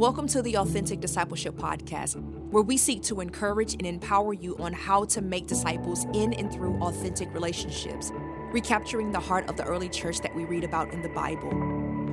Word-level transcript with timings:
Welcome 0.00 0.28
to 0.28 0.40
the 0.40 0.56
Authentic 0.56 1.00
Discipleship 1.00 1.56
Podcast, 1.56 2.14
where 2.50 2.62
we 2.62 2.78
seek 2.78 3.02
to 3.02 3.20
encourage 3.20 3.74
and 3.74 3.84
empower 3.84 4.32
you 4.32 4.56
on 4.56 4.72
how 4.72 5.04
to 5.04 5.20
make 5.20 5.46
disciples 5.46 6.06
in 6.14 6.32
and 6.32 6.50
through 6.50 6.80
authentic 6.80 7.30
relationships, 7.34 8.10
recapturing 8.50 9.12
the 9.12 9.20
heart 9.20 9.46
of 9.50 9.58
the 9.58 9.64
early 9.64 9.90
church 9.90 10.22
that 10.22 10.34
we 10.34 10.46
read 10.46 10.64
about 10.64 10.94
in 10.94 11.02
the 11.02 11.10
Bible. 11.10 11.50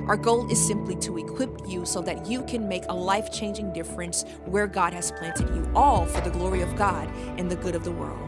Our 0.06 0.18
goal 0.18 0.52
is 0.52 0.62
simply 0.62 0.96
to 0.96 1.16
equip 1.16 1.66
you 1.66 1.86
so 1.86 2.02
that 2.02 2.26
you 2.26 2.42
can 2.42 2.68
make 2.68 2.84
a 2.90 2.94
life 2.94 3.32
changing 3.32 3.72
difference 3.72 4.22
where 4.44 4.66
God 4.66 4.92
has 4.92 5.10
planted 5.12 5.48
you, 5.54 5.66
all 5.74 6.04
for 6.04 6.20
the 6.20 6.28
glory 6.28 6.60
of 6.60 6.76
God 6.76 7.08
and 7.38 7.50
the 7.50 7.56
good 7.56 7.74
of 7.74 7.84
the 7.84 7.92
world. 7.92 8.20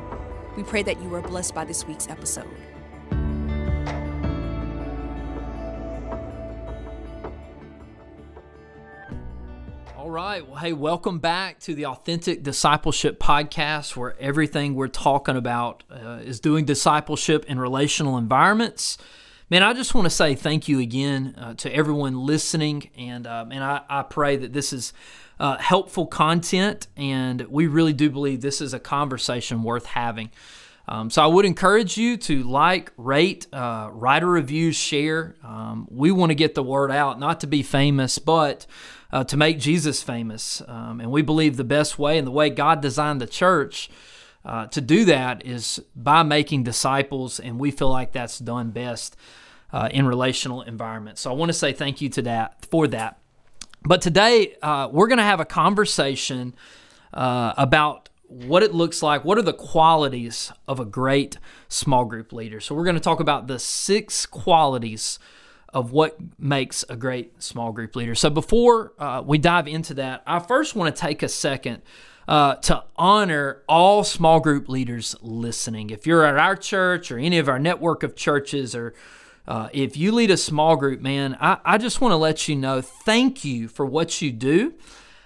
We 0.56 0.62
pray 0.62 0.82
that 0.84 1.02
you 1.02 1.14
are 1.14 1.20
blessed 1.20 1.54
by 1.54 1.66
this 1.66 1.86
week's 1.86 2.08
episode. 2.08 2.48
All 10.00 10.08
right. 10.08 10.48
Well, 10.48 10.56
hey, 10.56 10.72
welcome 10.72 11.18
back 11.18 11.60
to 11.60 11.74
the 11.74 11.84
Authentic 11.84 12.42
Discipleship 12.42 13.20
Podcast, 13.20 13.96
where 13.96 14.18
everything 14.18 14.74
we're 14.74 14.88
talking 14.88 15.36
about 15.36 15.84
uh, 15.90 16.20
is 16.24 16.40
doing 16.40 16.64
discipleship 16.64 17.44
in 17.44 17.58
relational 17.58 18.16
environments. 18.16 18.96
Man, 19.50 19.62
I 19.62 19.74
just 19.74 19.94
want 19.94 20.06
to 20.06 20.10
say 20.10 20.34
thank 20.34 20.68
you 20.68 20.78
again 20.78 21.34
uh, 21.36 21.52
to 21.56 21.70
everyone 21.76 22.24
listening, 22.24 22.88
and 22.96 23.26
uh, 23.26 23.44
and 23.50 23.62
I, 23.62 23.82
I 23.90 24.02
pray 24.02 24.38
that 24.38 24.54
this 24.54 24.72
is 24.72 24.94
uh, 25.38 25.58
helpful 25.58 26.06
content, 26.06 26.86
and 26.96 27.42
we 27.42 27.66
really 27.66 27.92
do 27.92 28.08
believe 28.08 28.40
this 28.40 28.62
is 28.62 28.72
a 28.72 28.80
conversation 28.80 29.62
worth 29.62 29.84
having. 29.84 30.30
Um, 30.88 31.10
so 31.10 31.22
I 31.22 31.26
would 31.26 31.44
encourage 31.44 31.98
you 31.98 32.16
to 32.16 32.42
like, 32.42 32.90
rate, 32.96 33.46
uh, 33.52 33.90
write 33.92 34.22
a 34.22 34.26
review, 34.26 34.72
share. 34.72 35.36
Um, 35.44 35.86
we 35.90 36.10
want 36.10 36.30
to 36.30 36.34
get 36.34 36.54
the 36.54 36.62
word 36.62 36.90
out, 36.90 37.20
not 37.20 37.40
to 37.40 37.46
be 37.46 37.62
famous, 37.62 38.18
but 38.18 38.66
uh, 39.12 39.24
to 39.24 39.36
make 39.36 39.58
Jesus 39.58 40.02
famous. 40.02 40.62
Um, 40.66 41.00
and 41.00 41.10
we 41.10 41.22
believe 41.22 41.56
the 41.56 41.64
best 41.64 41.98
way 41.98 42.18
and 42.18 42.26
the 42.26 42.32
way 42.32 42.50
God 42.50 42.80
designed 42.80 43.20
the 43.20 43.26
church 43.26 43.90
uh, 44.44 44.66
to 44.68 44.80
do 44.80 45.04
that 45.04 45.44
is 45.44 45.82
by 45.94 46.22
making 46.22 46.62
disciples, 46.62 47.38
and 47.38 47.58
we 47.58 47.70
feel 47.70 47.90
like 47.90 48.12
that's 48.12 48.38
done 48.38 48.70
best 48.70 49.16
uh, 49.72 49.88
in 49.92 50.06
relational 50.06 50.62
environments. 50.62 51.20
So 51.20 51.30
I 51.30 51.34
want 51.34 51.50
to 51.50 51.54
say 51.54 51.72
thank 51.72 52.00
you 52.00 52.08
to 52.10 52.22
that 52.22 52.66
for 52.70 52.86
that. 52.88 53.18
But 53.82 54.02
today 54.02 54.56
uh, 54.62 54.88
we're 54.90 55.08
going 55.08 55.18
to 55.18 55.24
have 55.24 55.40
a 55.40 55.44
conversation 55.44 56.54
uh, 57.12 57.54
about 57.56 58.08
what 58.28 58.62
it 58.62 58.72
looks 58.72 59.02
like. 59.02 59.24
What 59.24 59.38
are 59.38 59.42
the 59.42 59.52
qualities 59.52 60.52
of 60.68 60.80
a 60.80 60.84
great 60.84 61.38
small 61.68 62.04
group 62.04 62.32
leader? 62.32 62.60
So 62.60 62.74
we're 62.74 62.84
going 62.84 62.96
to 62.96 63.00
talk 63.00 63.20
about 63.20 63.46
the 63.46 63.58
six 63.58 64.26
qualities 64.26 65.18
of 65.72 65.92
what 65.92 66.18
makes 66.38 66.84
a 66.88 66.96
great 66.96 67.42
small 67.42 67.72
group 67.72 67.94
leader. 67.94 68.14
So 68.14 68.30
before 68.30 68.92
uh, 68.98 69.22
we 69.24 69.38
dive 69.38 69.68
into 69.68 69.94
that, 69.94 70.22
I 70.26 70.38
first 70.40 70.74
want 70.74 70.94
to 70.94 71.00
take 71.00 71.22
a 71.22 71.28
second 71.28 71.82
uh, 72.26 72.56
to 72.56 72.84
honor 72.96 73.62
all 73.68 74.04
small 74.04 74.40
group 74.40 74.68
leaders 74.68 75.16
listening. 75.20 75.90
If 75.90 76.06
you're 76.06 76.24
at 76.24 76.36
our 76.36 76.56
church 76.56 77.10
or 77.10 77.18
any 77.18 77.38
of 77.38 77.48
our 77.48 77.58
network 77.58 78.02
of 78.02 78.14
churches, 78.14 78.74
or 78.74 78.94
uh, 79.46 79.68
if 79.72 79.96
you 79.96 80.12
lead 80.12 80.30
a 80.30 80.36
small 80.36 80.76
group, 80.76 81.00
man, 81.00 81.36
I, 81.40 81.58
I 81.64 81.78
just 81.78 82.00
want 82.00 82.12
to 82.12 82.16
let 82.16 82.48
you 82.48 82.56
know 82.56 82.80
thank 82.80 83.44
you 83.44 83.68
for 83.68 83.84
what 83.86 84.22
you 84.22 84.32
do. 84.32 84.74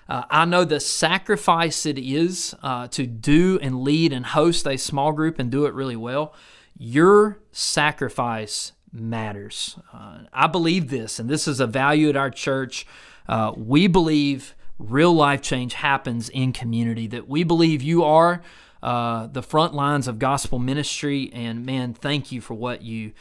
Uh, 0.08 0.24
I 0.30 0.44
know 0.44 0.64
the 0.64 0.80
sacrifice 0.80 1.86
it 1.86 1.98
is 1.98 2.54
uh, 2.62 2.88
to 2.88 3.06
do 3.06 3.58
and 3.62 3.82
lead 3.82 4.12
and 4.12 4.26
host 4.26 4.66
a 4.66 4.76
small 4.76 5.12
group 5.12 5.38
and 5.38 5.50
do 5.50 5.64
it 5.66 5.74
really 5.74 5.96
well. 5.96 6.34
Your 6.76 7.40
sacrifice 7.52 8.72
matters. 8.94 9.76
Uh, 9.92 10.20
I 10.32 10.46
believe 10.46 10.88
this, 10.88 11.18
and 11.18 11.28
this 11.28 11.48
is 11.48 11.60
a 11.60 11.66
value 11.66 12.08
at 12.08 12.16
our 12.16 12.30
church. 12.30 12.86
Uh, 13.28 13.52
we 13.56 13.86
believe 13.86 14.54
real 14.78 15.12
life 15.12 15.42
change 15.42 15.74
happens 15.74 16.28
in 16.28 16.52
community, 16.52 17.06
that 17.08 17.28
we 17.28 17.42
believe 17.42 17.82
you 17.82 18.04
are 18.04 18.42
uh, 18.82 19.26
the 19.26 19.42
front 19.42 19.74
lines 19.74 20.06
of 20.06 20.18
gospel 20.18 20.58
ministry. 20.58 21.30
And 21.32 21.66
man, 21.66 21.94
thank 21.94 22.30
you 22.30 22.40
for 22.40 22.54
what 22.54 22.82
you 22.82 23.12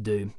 do. 0.00 0.32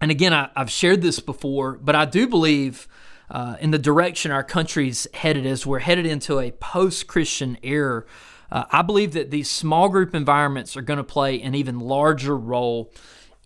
And 0.00 0.10
again, 0.10 0.32
I, 0.32 0.50
have 0.56 0.70
shared 0.70 1.02
this 1.02 1.20
before, 1.20 1.78
but 1.78 1.94
I 1.94 2.04
do 2.04 2.26
believe. 2.26 2.88
Uh, 3.28 3.56
in 3.58 3.72
the 3.72 3.78
direction 3.78 4.30
our 4.30 4.44
country's 4.44 5.08
headed 5.12 5.44
as 5.44 5.66
we're 5.66 5.80
headed 5.80 6.06
into 6.06 6.38
a 6.38 6.52
post-Christian 6.52 7.58
era, 7.60 8.04
uh, 8.52 8.64
I 8.70 8.82
believe 8.82 9.14
that 9.14 9.32
these 9.32 9.50
small 9.50 9.88
group 9.88 10.14
environments 10.14 10.76
are 10.76 10.82
going 10.82 10.98
to 10.98 11.02
play 11.02 11.42
an 11.42 11.54
even 11.56 11.80
larger 11.80 12.36
role 12.36 12.92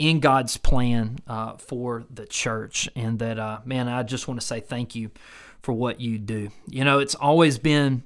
in 0.01 0.19
God's 0.19 0.57
plan 0.57 1.19
uh, 1.27 1.59
for 1.59 2.05
the 2.11 2.27
church. 2.27 2.89
And 2.97 3.19
that, 3.19 3.39
uh, 3.39 3.61
man, 3.67 3.87
I 3.87 4.03
just 4.03 4.27
want 4.27 4.41
to 4.41 4.47
say 4.47 4.59
thank 4.59 4.95
you 4.95 5.11
for 5.63 5.75
what 5.75 6.01
you 6.01 6.19
do. 6.19 6.51
You 6.67 6.85
know, 6.85 6.99
it's 7.01 7.15
always 7.15 7.59
been 7.59 8.03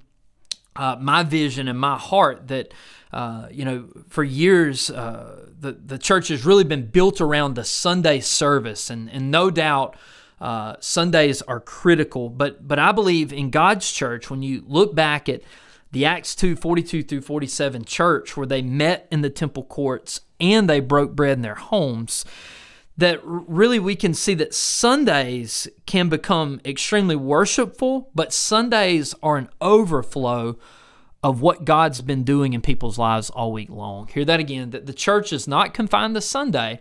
uh, 0.75 0.97
my 1.01 1.23
vision 1.23 1.69
and 1.69 1.79
my 1.79 1.97
heart 1.97 2.49
that, 2.49 2.75
uh, 3.13 3.47
you 3.51 3.65
know, 3.65 3.89
for 4.09 4.25
years, 4.25 4.91
uh, 4.91 5.47
the, 5.59 5.73
the 5.73 5.97
church 5.97 6.29
has 6.29 6.45
really 6.45 6.65
been 6.65 6.87
built 6.87 7.21
around 7.21 7.55
the 7.55 7.65
Sunday 7.65 8.19
service. 8.19 8.91
And, 8.91 9.09
and 9.09 9.31
no 9.31 9.53
doubt, 9.53 9.97
uh, 10.41 10.75
Sundays 10.81 11.43
are 11.43 11.61
critical. 11.61 12.29
But, 12.29 12.67
but 12.67 12.81
I 12.81 12.91
believe 12.91 13.33
in 13.33 13.51
God's 13.51 13.91
church, 13.93 14.31
when 14.31 14.43
you 14.43 14.65
look 14.67 14.97
back 14.97 15.29
at 15.29 15.43
the 15.93 16.07
Acts 16.07 16.35
2 16.35 16.57
42 16.57 17.05
through 17.05 17.21
47 17.21 17.85
church, 17.85 18.37
where 18.37 18.49
they 18.49 18.63
met 18.63 19.07
in 19.13 19.21
the 19.21 19.31
temple 19.31 19.63
courts 19.63 20.23
and 20.41 20.69
they 20.69 20.81
broke 20.81 21.15
bread 21.15 21.39
in 21.39 21.43
their 21.43 21.55
homes, 21.55 22.25
that 22.97 23.21
really 23.25 23.79
we 23.79 23.97
can 23.97 24.15
see 24.15 24.35
that 24.35 24.55
Sundays 24.55 25.67
can 25.87 26.09
become 26.09 26.61
extremely 26.65 27.17
worshipful, 27.17 28.11
but 28.15 28.33
Sundays 28.33 29.15
are 29.23 29.37
an 29.37 29.49
overflow 29.61 30.57
of 31.23 31.41
what 31.41 31.65
God's 31.65 32.03
been 32.03 32.23
doing 32.23 32.53
in 32.53 32.61
people's 32.61 32.99
lives 32.99 33.31
all 33.31 33.51
week 33.51 33.71
long. 33.71 34.09
Hear 34.09 34.25
that 34.27 34.41
again 34.41 34.71
that 34.71 34.87
the 34.87 34.93
church 34.93 35.33
is 35.33 35.49
not 35.49 35.75
confined 35.75 36.15
to 36.15 36.21
Sunday, 36.21 36.81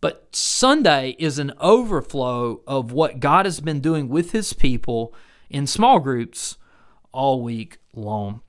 but 0.00 0.28
Sunday 0.34 1.16
is 1.18 1.38
an 1.38 1.52
overflow 1.60 2.62
of 2.66 2.92
what 2.92 3.18
God 3.18 3.44
has 3.44 3.60
been 3.60 3.80
doing 3.80 4.08
with 4.08 4.30
his 4.30 4.52
people 4.52 5.12
in 5.50 5.66
small 5.66 5.98
groups 5.98 6.58
all 7.12 7.42
week 7.42 7.78
long. 7.92 8.40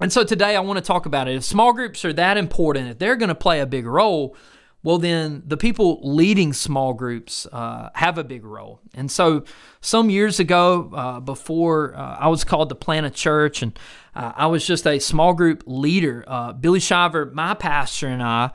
And 0.00 0.12
so 0.12 0.22
today 0.22 0.54
I 0.54 0.60
want 0.60 0.78
to 0.78 0.84
talk 0.84 1.06
about 1.06 1.26
it. 1.26 1.34
If 1.34 1.44
small 1.44 1.72
groups 1.72 2.04
are 2.04 2.12
that 2.12 2.36
important, 2.36 2.88
if 2.88 2.98
they're 2.98 3.16
going 3.16 3.30
to 3.30 3.34
play 3.34 3.60
a 3.60 3.66
big 3.66 3.84
role, 3.84 4.36
well, 4.84 4.98
then 4.98 5.42
the 5.44 5.56
people 5.56 6.00
leading 6.04 6.52
small 6.52 6.94
groups 6.94 7.48
uh, 7.50 7.90
have 7.94 8.16
a 8.16 8.22
big 8.22 8.44
role. 8.44 8.80
And 8.94 9.10
so, 9.10 9.42
some 9.80 10.08
years 10.08 10.38
ago, 10.38 10.92
uh, 10.94 11.20
before 11.20 11.96
uh, 11.96 12.16
I 12.20 12.28
was 12.28 12.44
called 12.44 12.68
to 12.68 12.76
plant 12.76 13.04
a 13.04 13.10
church, 13.10 13.60
and 13.60 13.76
uh, 14.14 14.32
I 14.36 14.46
was 14.46 14.64
just 14.64 14.86
a 14.86 15.00
small 15.00 15.34
group 15.34 15.64
leader, 15.66 16.24
uh, 16.28 16.52
Billy 16.52 16.78
Shiver, 16.78 17.26
my 17.26 17.54
pastor, 17.54 18.06
and 18.06 18.22
I, 18.22 18.50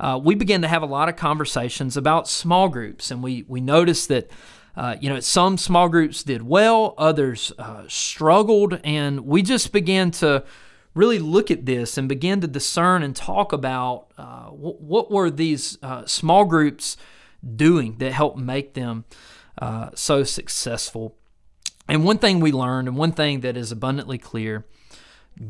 uh, 0.00 0.20
we 0.22 0.34
began 0.34 0.62
to 0.62 0.68
have 0.68 0.82
a 0.82 0.86
lot 0.86 1.08
of 1.08 1.14
conversations 1.14 1.96
about 1.96 2.26
small 2.26 2.68
groups. 2.68 3.12
And 3.12 3.22
we, 3.22 3.44
we 3.46 3.60
noticed 3.60 4.08
that. 4.08 4.30
you 5.00 5.08
know, 5.08 5.20
some 5.20 5.58
small 5.58 5.88
groups 5.88 6.24
did 6.24 6.42
well, 6.42 6.94
others 6.98 7.52
struggled, 7.86 8.80
and 8.82 9.20
we 9.20 9.42
just 9.42 9.72
began 9.72 10.10
to 10.10 10.44
really 10.98 11.20
look 11.20 11.48
at 11.48 11.64
this 11.64 11.96
and 11.96 12.08
begin 12.08 12.40
to 12.40 12.48
discern 12.48 13.04
and 13.04 13.14
talk 13.14 13.52
about 13.52 14.08
uh, 14.18 14.46
what, 14.46 15.10
were 15.12 15.30
these 15.30 15.78
uh, 15.80 16.04
small 16.06 16.44
groups 16.44 16.96
doing 17.54 17.96
that 17.98 18.12
helped 18.12 18.36
make 18.36 18.74
them 18.74 19.04
uh, 19.62 19.90
so 19.94 20.24
successful. 20.24 21.16
And 21.88 22.04
one 22.04 22.18
thing 22.18 22.40
we 22.40 22.50
learned, 22.50 22.88
and 22.88 22.96
one 22.96 23.12
thing 23.12 23.40
that 23.40 23.56
is 23.56 23.70
abundantly 23.70 24.18
clear 24.18 24.66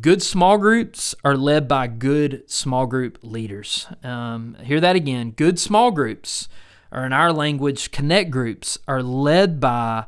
good 0.03 0.22
small 0.22 0.59
groups 0.59 1.14
are 1.25 1.34
led 1.34 1.66
by 1.66 1.86
good 1.86 2.42
small 2.47 2.84
group 2.84 3.18
leaders. 3.22 3.86
Um, 4.04 4.54
hear 4.62 4.80
that 4.80 4.97
again. 4.97 5.30
Good 5.30 5.59
small 5.59 5.91
groups, 5.91 6.47
or 6.92 7.06
in 7.06 7.15
our 7.15 7.33
language, 7.33 7.91
connect 7.91 8.30
groups, 8.30 8.77
are 8.86 9.03
led 9.03 9.60
by 9.60 10.04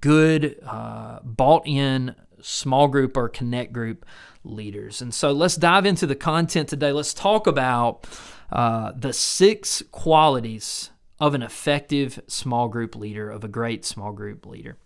good, 0.00 0.60
uh, 0.64 1.18
bought 1.24 1.66
in 1.66 2.14
small 2.40 2.86
group 2.86 3.16
or 3.16 3.28
connect 3.28 3.72
group 3.72 4.06
leaders. 4.46 5.02
And 5.02 5.12
so 5.12 5.32
let's 5.32 5.56
dive 5.56 5.86
into 5.86 6.06
the 6.06 6.14
content 6.14 6.68
today. 6.68 6.92
Let's 6.92 7.14
talk 7.14 7.46
about 7.46 8.06
uh, 8.50 8.92
the 8.96 9.12
six 9.12 9.82
qualities 9.90 10.90
of 11.18 11.34
an 11.34 11.42
effective 11.42 12.20
small 12.26 12.68
group 12.68 12.94
leader, 12.94 13.30
of 13.30 13.42
a 13.42 13.48
great 13.48 13.84
small 13.84 14.12
group 14.12 14.46
leader. 14.46 14.76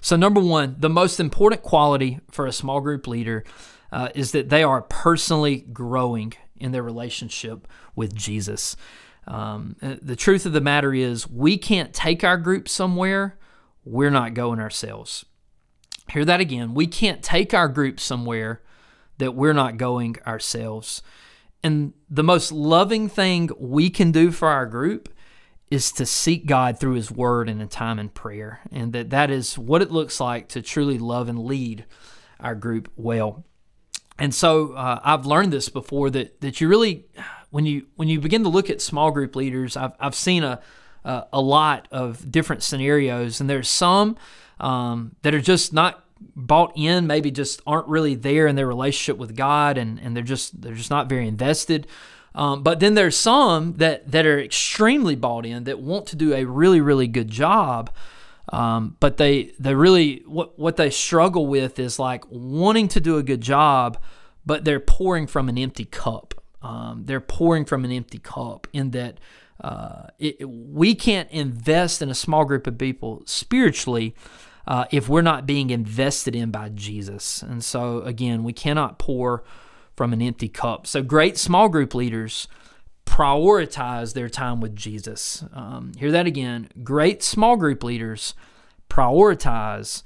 So, 0.00 0.16
number 0.16 0.40
one, 0.40 0.76
the 0.78 0.90
most 0.90 1.18
important 1.18 1.62
quality 1.62 2.20
for 2.30 2.46
a 2.46 2.52
small 2.52 2.80
group 2.80 3.06
leader 3.06 3.44
uh, 3.90 4.10
is 4.14 4.32
that 4.32 4.50
they 4.50 4.62
are 4.62 4.82
personally 4.82 5.64
growing 5.72 6.34
in 6.56 6.72
their 6.72 6.82
relationship 6.82 7.66
with 7.96 8.14
Jesus. 8.14 8.76
Um, 9.26 9.76
uh, 9.80 9.96
the 10.00 10.16
truth 10.16 10.46
of 10.46 10.52
the 10.52 10.60
matter 10.60 10.92
is, 10.92 11.28
we 11.28 11.56
can't 11.56 11.92
take 11.94 12.22
our 12.22 12.36
group 12.36 12.68
somewhere, 12.68 13.38
we're 13.84 14.10
not 14.10 14.34
going 14.34 14.60
ourselves. 14.60 15.24
Hear 16.10 16.24
that 16.24 16.40
again. 16.40 16.74
We 16.74 16.86
can't 16.86 17.22
take 17.22 17.54
our 17.54 17.68
group 17.68 17.98
somewhere 17.98 18.62
that 19.18 19.34
we're 19.34 19.52
not 19.52 19.76
going 19.76 20.16
ourselves. 20.26 21.02
And 21.62 21.94
the 22.10 22.22
most 22.22 22.52
loving 22.52 23.08
thing 23.08 23.50
we 23.58 23.88
can 23.90 24.12
do 24.12 24.30
for 24.30 24.48
our 24.48 24.66
group 24.66 25.08
is 25.70 25.90
to 25.92 26.04
seek 26.04 26.46
God 26.46 26.78
through 26.78 26.94
His 26.94 27.10
Word 27.10 27.48
and 27.48 27.60
in 27.60 27.68
time 27.68 27.98
in 27.98 28.10
prayer, 28.10 28.60
and 28.70 28.92
that 28.92 29.10
that 29.10 29.30
is 29.30 29.58
what 29.58 29.82
it 29.82 29.90
looks 29.90 30.20
like 30.20 30.48
to 30.48 30.62
truly 30.62 30.98
love 30.98 31.28
and 31.28 31.38
lead 31.38 31.86
our 32.38 32.54
group 32.54 32.90
well. 32.96 33.44
And 34.18 34.34
so 34.34 34.74
uh, 34.74 35.00
I've 35.02 35.26
learned 35.26 35.52
this 35.52 35.68
before 35.68 36.10
that 36.10 36.40
that 36.42 36.60
you 36.60 36.68
really 36.68 37.06
when 37.50 37.66
you 37.66 37.86
when 37.96 38.08
you 38.08 38.20
begin 38.20 38.42
to 38.42 38.48
look 38.48 38.68
at 38.68 38.82
small 38.82 39.10
group 39.10 39.34
leaders, 39.34 39.76
I've 39.76 39.92
I've 39.98 40.14
seen 40.14 40.44
a 40.44 40.60
uh, 41.04 41.24
a 41.32 41.40
lot 41.40 41.88
of 41.90 42.30
different 42.30 42.62
scenarios, 42.62 43.40
and 43.40 43.48
there's 43.48 43.68
some 43.68 44.16
um, 44.60 45.16
that 45.22 45.34
are 45.34 45.40
just 45.40 45.72
not 45.72 46.04
bought 46.34 46.72
in, 46.74 47.06
maybe 47.06 47.30
just 47.30 47.60
aren't 47.66 47.88
really 47.88 48.14
there 48.14 48.46
in 48.46 48.56
their 48.56 48.66
relationship 48.66 49.18
with 49.18 49.36
God, 49.36 49.78
and 49.78 49.98
and 50.00 50.16
they're 50.16 50.22
just 50.22 50.60
they're 50.60 50.74
just 50.74 50.90
not 50.90 51.08
very 51.08 51.28
invested. 51.28 51.86
Um, 52.34 52.62
but 52.62 52.80
then 52.80 52.94
there's 52.94 53.16
some 53.16 53.74
that 53.74 54.10
that 54.10 54.26
are 54.26 54.40
extremely 54.40 55.14
bought 55.14 55.46
in 55.46 55.64
that 55.64 55.78
want 55.78 56.06
to 56.08 56.16
do 56.16 56.34
a 56.34 56.44
really 56.44 56.80
really 56.80 57.06
good 57.06 57.28
job. 57.28 57.90
Um, 58.52 58.96
but 59.00 59.16
they 59.16 59.52
they 59.58 59.74
really 59.74 60.22
what 60.26 60.58
what 60.58 60.76
they 60.76 60.90
struggle 60.90 61.46
with 61.46 61.78
is 61.78 61.98
like 61.98 62.24
wanting 62.28 62.88
to 62.88 63.00
do 63.00 63.16
a 63.16 63.22
good 63.22 63.40
job, 63.40 63.98
but 64.44 64.64
they're 64.64 64.80
pouring 64.80 65.26
from 65.26 65.48
an 65.48 65.58
empty 65.58 65.84
cup. 65.84 66.34
Um, 66.62 67.04
they're 67.04 67.20
pouring 67.20 67.66
from 67.66 67.84
an 67.84 67.92
empty 67.92 68.18
cup 68.18 68.66
in 68.72 68.90
that 68.92 69.18
uh, 69.60 70.08
it, 70.18 70.48
we 70.48 70.94
can't 70.94 71.30
invest 71.30 72.02
in 72.02 72.10
a 72.10 72.14
small 72.14 72.44
group 72.44 72.66
of 72.66 72.78
people 72.78 73.22
spiritually 73.26 74.14
uh, 74.66 74.86
if 74.90 75.08
we're 75.08 75.22
not 75.22 75.46
being 75.46 75.70
invested 75.70 76.34
in 76.34 76.50
by 76.50 76.70
Jesus. 76.70 77.42
And 77.42 77.62
so 77.62 78.00
again, 78.00 78.42
we 78.44 78.52
cannot 78.52 78.98
pour 78.98 79.44
from 79.96 80.12
an 80.12 80.20
empty 80.22 80.48
cup. 80.48 80.86
So 80.86 81.02
great 81.02 81.38
small 81.38 81.68
group 81.68 81.94
leaders 81.94 82.48
prioritize 83.06 84.14
their 84.14 84.28
time 84.28 84.60
with 84.60 84.74
Jesus. 84.74 85.44
Um, 85.52 85.92
hear 85.98 86.10
that 86.10 86.26
again. 86.26 86.68
Great 86.82 87.22
small 87.22 87.56
group 87.56 87.84
leaders 87.84 88.34
prioritize 88.88 90.02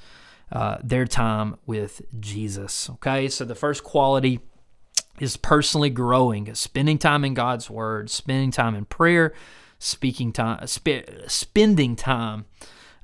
uh, 0.50 0.79
their 0.83 1.06
time 1.06 1.56
with 1.67 2.03
Jesus. 2.19 2.91
Okay, 2.91 3.29
so 3.29 3.45
the 3.45 3.55
first 3.55 3.85
quality 3.85 4.41
is 5.20 5.37
personally 5.37 5.91
growing, 5.91 6.55
spending 6.55 6.99
time 6.99 7.25
in 7.25 7.35
God's 7.35 7.69
Word, 7.69 8.11
spending 8.11 8.50
time 8.50 8.75
in 8.75 8.85
prayer, 8.85 9.35
speaking 9.79 10.32
time, 10.32 10.67
sp- 10.67 11.09
spending 11.26 11.97
time 11.97 12.47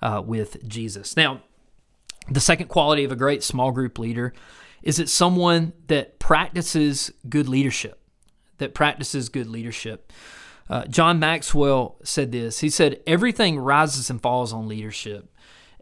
uh, 0.03 0.23
with 0.25 0.67
Jesus. 0.67 1.17
Now, 1.17 1.43
the 2.29 2.41
second 2.41 2.69
quality 2.69 3.05
of 3.05 3.13
a 3.13 3.17
great 3.17 3.43
small 3.43 3.71
group 3.71 3.99
leader 3.99 4.33
is 4.83 4.99
it 4.99 5.09
someone 5.09 5.73
that 5.87 6.19
practices 6.19 7.11
good 7.29 7.49
leadership, 7.49 8.01
that 8.59 8.75
practices 8.75 9.29
good 9.29 9.47
leadership. 9.47 10.13
Uh, 10.69 10.87
John 10.87 11.19
Maxwell 11.19 11.97
said 12.03 12.33
this. 12.33 12.61
He 12.61 12.71
said, 12.71 13.01
"Everything 13.07 13.59
rises 13.59 14.11
and 14.11 14.21
falls 14.21 14.53
on 14.53 14.69
leadership." 14.69 15.31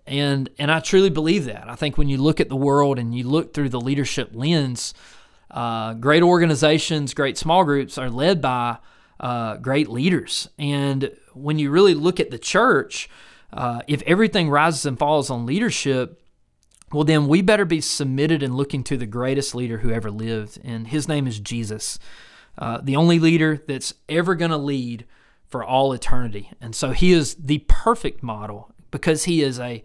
And 0.07 0.51
and 0.59 0.71
I 0.71 0.81
truly 0.81 1.11
believe 1.11 1.45
that. 1.45 1.69
I 1.69 1.77
think 1.77 1.97
when 1.97 2.09
you 2.09 2.19
look 2.19 2.41
at 2.41 2.49
the 2.49 2.57
world 2.57 2.99
and 2.99 3.15
you 3.15 3.25
look 3.25 3.55
through 3.55 3.69
the 3.69 3.81
leadership 3.81 4.31
lens, 4.33 4.95
uh, 5.53 5.95
great 5.95 6.23
organizations, 6.23 7.15
great 7.15 7.37
small 7.37 7.65
groups 7.65 7.99
are 7.99 8.11
led 8.11 8.41
by 8.41 8.79
uh, 9.21 9.57
great 9.57 9.89
leaders. 9.89 10.49
And 10.59 11.11
when 11.35 11.59
you 11.59 11.71
really 11.71 11.95
look 11.95 12.21
at 12.21 12.31
the 12.31 12.39
church, 12.39 13.09
uh, 13.53 13.83
if 13.87 14.03
everything 14.03 14.49
rises 14.51 14.87
and 14.87 14.99
falls 14.99 15.31
on 15.31 15.47
leadership, 15.47 16.23
well, 16.93 17.05
then 17.05 17.27
we 17.27 17.43
better 17.43 17.65
be 17.65 17.81
submitted 17.81 18.43
and 18.43 18.57
looking 18.57 18.85
to 18.85 18.97
the 18.97 19.07
greatest 19.07 19.55
leader 19.55 19.79
who 19.79 19.91
ever 19.91 20.11
lived, 20.11 20.59
and 20.63 20.89
his 20.89 21.09
name 21.09 21.27
is 21.27 21.41
Jesus, 21.41 21.99
uh, 22.59 22.81
the 22.83 22.97
only 22.97 23.19
leader 23.19 23.63
that's 23.67 23.95
ever 24.09 24.35
going 24.35 24.51
to 24.51 24.59
lead 24.59 25.07
for 25.49 25.65
all 25.65 25.93
eternity. 25.93 26.51
And 26.61 26.75
so 26.75 26.91
he 26.91 27.13
is 27.13 27.35
the 27.35 27.65
perfect 27.69 28.23
model 28.23 28.73
because 28.91 29.25
he 29.25 29.43
is 29.43 29.59
a 29.59 29.83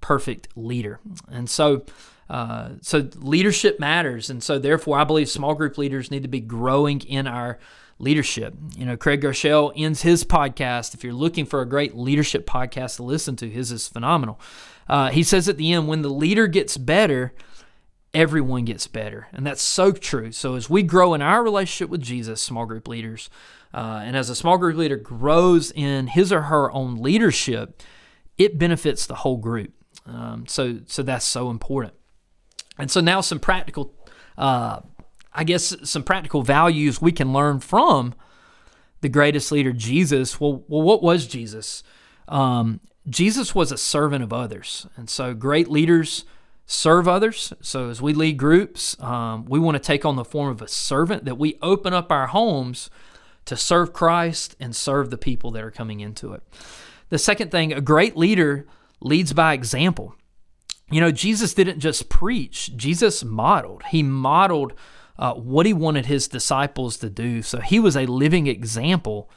perfect 0.00 0.48
leader. 0.54 1.00
And 1.28 1.48
so, 1.48 1.84
uh, 2.30 2.74
so 2.80 3.08
leadership 3.16 3.80
matters, 3.80 4.30
and 4.30 4.40
so 4.40 4.56
therefore, 4.56 4.98
I 5.00 5.04
believe 5.04 5.28
small 5.28 5.56
group 5.56 5.76
leaders 5.76 6.12
need 6.12 6.22
to 6.22 6.28
be 6.28 6.38
growing 6.38 7.00
in 7.00 7.26
our 7.26 7.58
leadership. 7.98 8.54
You 8.76 8.86
know, 8.86 8.96
Craig 8.96 9.20
Groeschel 9.20 9.72
ends 9.74 10.02
his 10.02 10.22
podcast. 10.22 10.94
If 10.94 11.02
you're 11.02 11.12
looking 11.12 11.44
for 11.44 11.60
a 11.60 11.68
great 11.68 11.96
leadership 11.96 12.46
podcast 12.46 12.96
to 12.96 13.02
listen 13.02 13.34
to, 13.36 13.50
his 13.50 13.72
is 13.72 13.88
phenomenal. 13.88 14.40
Uh, 14.88 15.10
he 15.10 15.24
says 15.24 15.48
at 15.48 15.56
the 15.56 15.72
end, 15.72 15.88
when 15.88 16.02
the 16.02 16.08
leader 16.08 16.46
gets 16.46 16.76
better, 16.76 17.34
everyone 18.14 18.64
gets 18.64 18.86
better. 18.86 19.26
And 19.32 19.44
that's 19.44 19.60
so 19.60 19.90
true. 19.90 20.30
So 20.30 20.54
as 20.54 20.70
we 20.70 20.84
grow 20.84 21.14
in 21.14 21.22
our 21.22 21.42
relationship 21.42 21.90
with 21.90 22.00
Jesus, 22.00 22.40
small 22.40 22.64
group 22.64 22.86
leaders, 22.86 23.28
uh, 23.74 24.02
and 24.04 24.16
as 24.16 24.30
a 24.30 24.36
small 24.36 24.56
group 24.56 24.76
leader 24.76 24.96
grows 24.96 25.72
in 25.72 26.06
his 26.06 26.32
or 26.32 26.42
her 26.42 26.70
own 26.70 27.02
leadership, 27.02 27.82
it 28.38 28.56
benefits 28.56 29.04
the 29.04 29.16
whole 29.16 29.36
group. 29.36 29.72
Um, 30.06 30.46
so, 30.46 30.78
so 30.86 31.02
that's 31.02 31.26
so 31.26 31.50
important. 31.50 31.94
And 32.78 32.90
so 32.90 33.00
now 33.00 33.20
some 33.20 33.38
practical, 33.38 33.94
uh, 34.38 34.80
I 35.32 35.44
guess, 35.44 35.76
some 35.88 36.02
practical 36.02 36.42
values 36.42 37.00
we 37.00 37.12
can 37.12 37.32
learn 37.32 37.60
from 37.60 38.14
the 39.00 39.08
greatest 39.08 39.52
leader, 39.52 39.72
Jesus. 39.72 40.40
Well, 40.40 40.64
well, 40.68 40.82
what 40.82 41.02
was 41.02 41.26
Jesus? 41.26 41.82
Um, 42.28 42.80
Jesus 43.08 43.54
was 43.54 43.72
a 43.72 43.78
servant 43.78 44.22
of 44.22 44.32
others. 44.32 44.86
And 44.96 45.08
so 45.08 45.34
great 45.34 45.68
leaders 45.68 46.24
serve 46.66 47.08
others. 47.08 47.52
So 47.60 47.88
as 47.88 48.00
we 48.00 48.12
lead 48.12 48.36
groups, 48.36 49.00
um, 49.02 49.44
we 49.46 49.58
want 49.58 49.74
to 49.74 49.80
take 49.80 50.04
on 50.04 50.16
the 50.16 50.24
form 50.24 50.50
of 50.50 50.62
a 50.62 50.68
servant 50.68 51.24
that 51.24 51.36
we 51.36 51.58
open 51.62 51.92
up 51.92 52.12
our 52.12 52.28
homes 52.28 52.90
to 53.46 53.56
serve 53.56 53.92
Christ 53.92 54.54
and 54.60 54.76
serve 54.76 55.10
the 55.10 55.18
people 55.18 55.50
that 55.52 55.64
are 55.64 55.70
coming 55.70 56.00
into 56.00 56.32
it. 56.32 56.42
The 57.08 57.18
second 57.18 57.50
thing, 57.50 57.72
a 57.72 57.80
great 57.80 58.16
leader 58.16 58.66
leads 59.00 59.32
by 59.32 59.54
example. 59.54 60.14
You 60.90 61.00
know, 61.00 61.12
Jesus 61.12 61.54
didn't 61.54 61.80
just 61.80 62.08
preach, 62.08 62.76
Jesus 62.76 63.22
modeled. 63.22 63.84
He 63.90 64.02
modeled 64.02 64.72
uh, 65.18 65.34
what 65.34 65.66
he 65.66 65.72
wanted 65.72 66.06
his 66.06 66.26
disciples 66.26 66.96
to 66.98 67.10
do. 67.10 67.42
So 67.42 67.60
he 67.60 67.78
was 67.78 67.96
a 67.96 68.06
living 68.06 68.46
example 68.46 69.30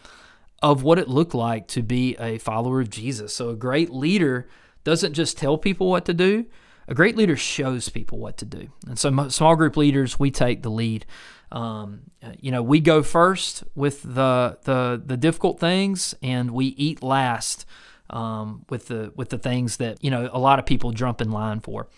of 0.62 0.82
what 0.82 0.98
it 0.98 1.10
looked 1.10 1.36
like 1.36 1.68
to 1.68 1.84
be 1.84 2.16
a 2.18 2.38
follower 2.38 2.80
of 2.80 2.90
Jesus. 2.90 3.36
So 3.36 3.50
a 3.50 3.56
great 3.56 3.90
leader 3.90 4.48
doesn't 4.84 5.14
just 5.14 5.38
tell 5.38 5.58
people 5.58 5.90
what 5.90 6.06
to 6.06 6.14
do, 6.14 6.46
a 6.88 6.94
great 6.94 7.16
leader 7.16 7.36
shows 7.36 7.90
people 7.90 8.18
what 8.18 8.38
to 8.38 8.46
do. 8.46 8.70
And 8.88 8.98
so 8.98 9.30
small 9.30 9.56
group 9.56 9.78
leaders, 9.78 10.20
we 10.20 10.32
take 10.32 10.64
the 10.64 10.72
lead. 10.72 11.06
Um, 11.52 12.02
you 12.40 12.52
know, 12.52 12.64
we 12.64 12.80
go 12.80 13.04
first 13.04 13.64
with 13.76 14.02
the 14.02 14.58
the 14.64 15.02
the 15.06 15.18
difficult 15.18 15.60
things, 15.60 16.16
and 16.22 16.52
we 16.52 16.68
eat 16.68 17.04
last 17.04 17.66
um, 18.14 18.64
with 18.70 18.88
the 18.88 19.12
with 19.16 19.30
the 19.30 19.38
things 19.38 19.78
that 19.78 20.02
you 20.04 20.10
know 20.10 20.30
a 20.32 20.40
lot 20.40 20.60
of 20.60 20.66
people 20.66 20.92
jump 20.92 21.20
in 21.20 21.32
line 21.32 21.60
for. 21.60 21.90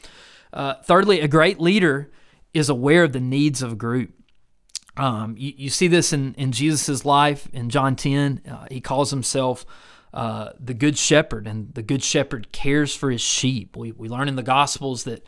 Uh, 0.51 0.75
thirdly, 0.83 1.19
a 1.19 1.27
great 1.27 1.59
leader 1.59 2.09
is 2.53 2.69
aware 2.69 3.03
of 3.03 3.11
the 3.11 3.19
needs 3.19 3.61
of 3.61 3.73
a 3.73 3.75
group. 3.75 4.13
Um, 4.97 5.35
you, 5.37 5.53
you, 5.57 5.69
see 5.69 5.89
this 5.89 6.13
in, 6.13 6.33
in 6.35 6.53
Jesus' 6.53 7.03
life 7.03 7.49
in 7.51 7.69
John 7.69 7.97
10. 7.97 8.41
Uh, 8.49 8.65
he 8.71 8.79
calls 8.79 9.11
himself 9.11 9.65
uh, 10.13 10.51
the 10.57 10.73
Good 10.73 10.97
Shepherd, 10.97 11.47
and 11.47 11.73
the 11.73 11.83
Good 11.83 12.01
Shepherd 12.01 12.53
cares 12.53 12.95
for 12.95 13.11
his 13.11 13.19
sheep. 13.19 13.75
We, 13.75 13.91
we 13.91 14.07
learn 14.07 14.29
in 14.29 14.37
the 14.37 14.43
Gospels 14.43 15.03
that 15.03 15.27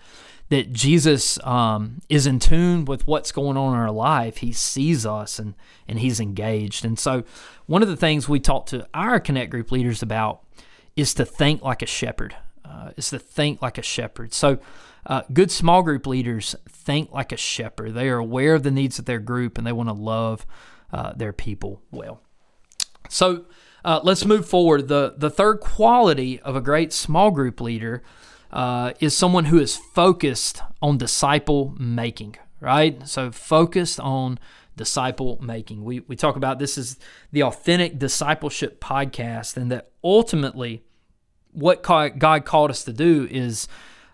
that 0.50 0.72
Jesus 0.72 1.38
um, 1.46 2.00
is 2.08 2.26
in 2.26 2.40
tune 2.40 2.86
with 2.86 3.06
what's 3.06 3.34
going 3.34 3.58
on 3.58 3.74
in 3.74 3.80
our 3.80 3.92
life. 3.92 4.38
He 4.38 4.54
sees 4.54 5.06
us 5.06 5.40
and, 5.40 5.56
and 5.90 6.00
he's 6.00 6.22
engaged. 6.22 6.86
And 6.86 6.98
so, 6.98 7.26
one 7.66 7.84
of 7.84 7.90
the 7.90 7.98
things 7.98 8.30
we 8.30 8.40
talk 8.40 8.68
to 8.68 8.88
our 8.94 9.20
Connect 9.20 9.52
group 9.52 9.74
leaders 9.74 10.02
about 10.02 10.47
is 10.98 11.14
to 11.14 11.24
think 11.24 11.62
like 11.62 11.82
a 11.82 11.86
shepherd, 11.86 12.36
uh, 12.66 12.92
is 12.98 13.12
to 13.12 13.20
think 13.20 13.62
like 13.62 13.78
a 13.78 13.82
shepherd. 13.82 14.34
So, 14.34 14.60
uh, 15.06 15.22
good 15.32 15.50
small 15.50 15.84
group 15.84 16.06
leaders 16.06 16.54
think 16.68 17.12
like 17.14 17.32
a 17.32 17.38
shepherd. 17.38 17.94
They 17.94 18.10
are 18.10 18.18
aware 18.18 18.56
of 18.56 18.64
the 18.64 18.72
needs 18.72 19.00
of 19.00 19.06
their 19.06 19.20
group 19.20 19.58
and 19.58 19.66
they 19.66 19.72
want 19.72 19.88
to 19.88 19.94
love 19.94 20.46
uh, 20.92 21.14
their 21.14 21.32
people 21.32 21.82
well. 21.92 22.22
So 23.10 23.46
uh, 23.86 24.02
let's 24.04 24.26
move 24.26 24.48
forward. 24.48 24.90
The, 24.90 25.16
the 25.18 25.30
third 25.30 25.62
quality 25.62 26.42
of 26.42 26.58
a 26.58 26.62
great 26.62 26.92
small 26.92 27.32
group 27.32 27.62
leader 27.62 28.04
uh, 28.52 28.94
is 29.00 29.16
someone 29.16 29.46
who 29.46 29.60
is 29.60 29.78
focused 29.78 30.62
on 30.82 30.98
disciple 30.98 31.74
making, 31.80 32.36
right? 32.60 33.08
So 33.08 33.32
focused 33.32 34.00
on 34.02 34.40
disciple 34.78 35.38
making. 35.42 35.84
We, 35.84 36.00
we 36.02 36.16
talk 36.16 36.38
about 36.38 36.60
this 36.60 36.78
is 36.78 36.98
the 37.34 37.44
authentic 37.44 38.00
discipleship 38.00 38.80
podcast, 38.80 39.58
and 39.58 39.70
that 39.72 39.92
ultimately 40.04 40.84
what 41.52 41.82
God 41.84 42.46
called 42.46 42.70
us 42.70 42.84
to 42.86 42.94
do 42.94 43.28
is 43.30 43.68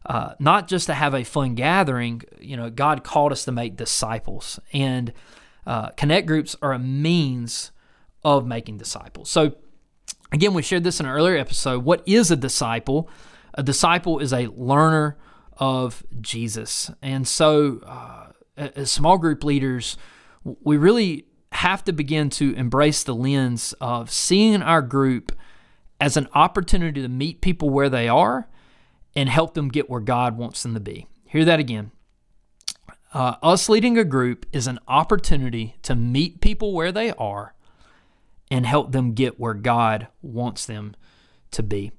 uh, 0.05 0.33
not 0.39 0.67
just 0.67 0.87
to 0.87 0.93
have 0.93 1.13
a 1.13 1.23
fun 1.23 1.55
gathering. 1.55 2.23
You 2.39 2.57
know, 2.57 2.69
God 2.69 3.03
called 3.03 3.31
us 3.31 3.45
to 3.45 3.51
make 3.51 3.75
disciples, 3.75 4.59
and 4.71 5.13
uh, 5.67 5.89
connect 5.89 6.25
groups 6.25 6.55
are 6.61 6.73
a 6.73 6.79
means 6.79 7.71
of 8.23 8.47
making 8.47 8.77
disciples. 8.77 9.29
So, 9.29 9.55
again, 10.31 10.53
we 10.53 10.61
shared 10.61 10.83
this 10.83 10.99
in 10.99 11.05
an 11.05 11.11
earlier 11.11 11.37
episode. 11.37 11.83
What 11.83 12.01
is 12.05 12.31
a 12.31 12.35
disciple? 12.35 13.09
A 13.53 13.63
disciple 13.63 14.19
is 14.19 14.33
a 14.33 14.47
learner 14.47 15.17
of 15.57 16.03
Jesus, 16.21 16.89
and 17.01 17.27
so 17.27 17.81
uh, 17.85 18.31
as 18.57 18.91
small 18.91 19.17
group 19.17 19.43
leaders, 19.43 19.97
we 20.43 20.77
really 20.77 21.25
have 21.51 21.83
to 21.85 21.93
begin 21.93 22.29
to 22.29 22.53
embrace 22.55 23.03
the 23.03 23.15
lens 23.15 23.73
of 23.79 24.11
seeing 24.11 24.61
our 24.61 24.81
group 24.81 25.31
as 25.99 26.17
an 26.17 26.27
opportunity 26.33 27.01
to 27.01 27.07
meet 27.07 27.41
people 27.41 27.69
where 27.69 27.89
they 27.89 28.07
are 28.07 28.47
and 29.15 29.29
help 29.29 29.53
them 29.53 29.69
get 29.69 29.89
where 29.89 30.01
God 30.01 30.37
wants 30.37 30.63
them 30.63 30.73
to 30.73 30.79
be. 30.79 31.07
Hear 31.27 31.45
that 31.45 31.59
again. 31.59 31.91
Uh, 33.13 33.35
us 33.43 33.69
leading 33.69 33.97
a 33.97 34.03
group 34.03 34.45
is 34.51 34.65
an 34.65 34.79
opportunity 34.87 35.75
to 35.83 35.95
meet 35.95 36.41
people 36.41 36.73
where 36.73 36.91
they 36.91 37.11
are 37.11 37.53
and 38.49 38.65
help 38.65 38.91
them 38.91 39.13
get 39.13 39.39
where 39.39 39.53
God 39.53 40.07
wants 40.21 40.65
them 40.65 40.95
to 41.51 41.61
be. 41.61 41.91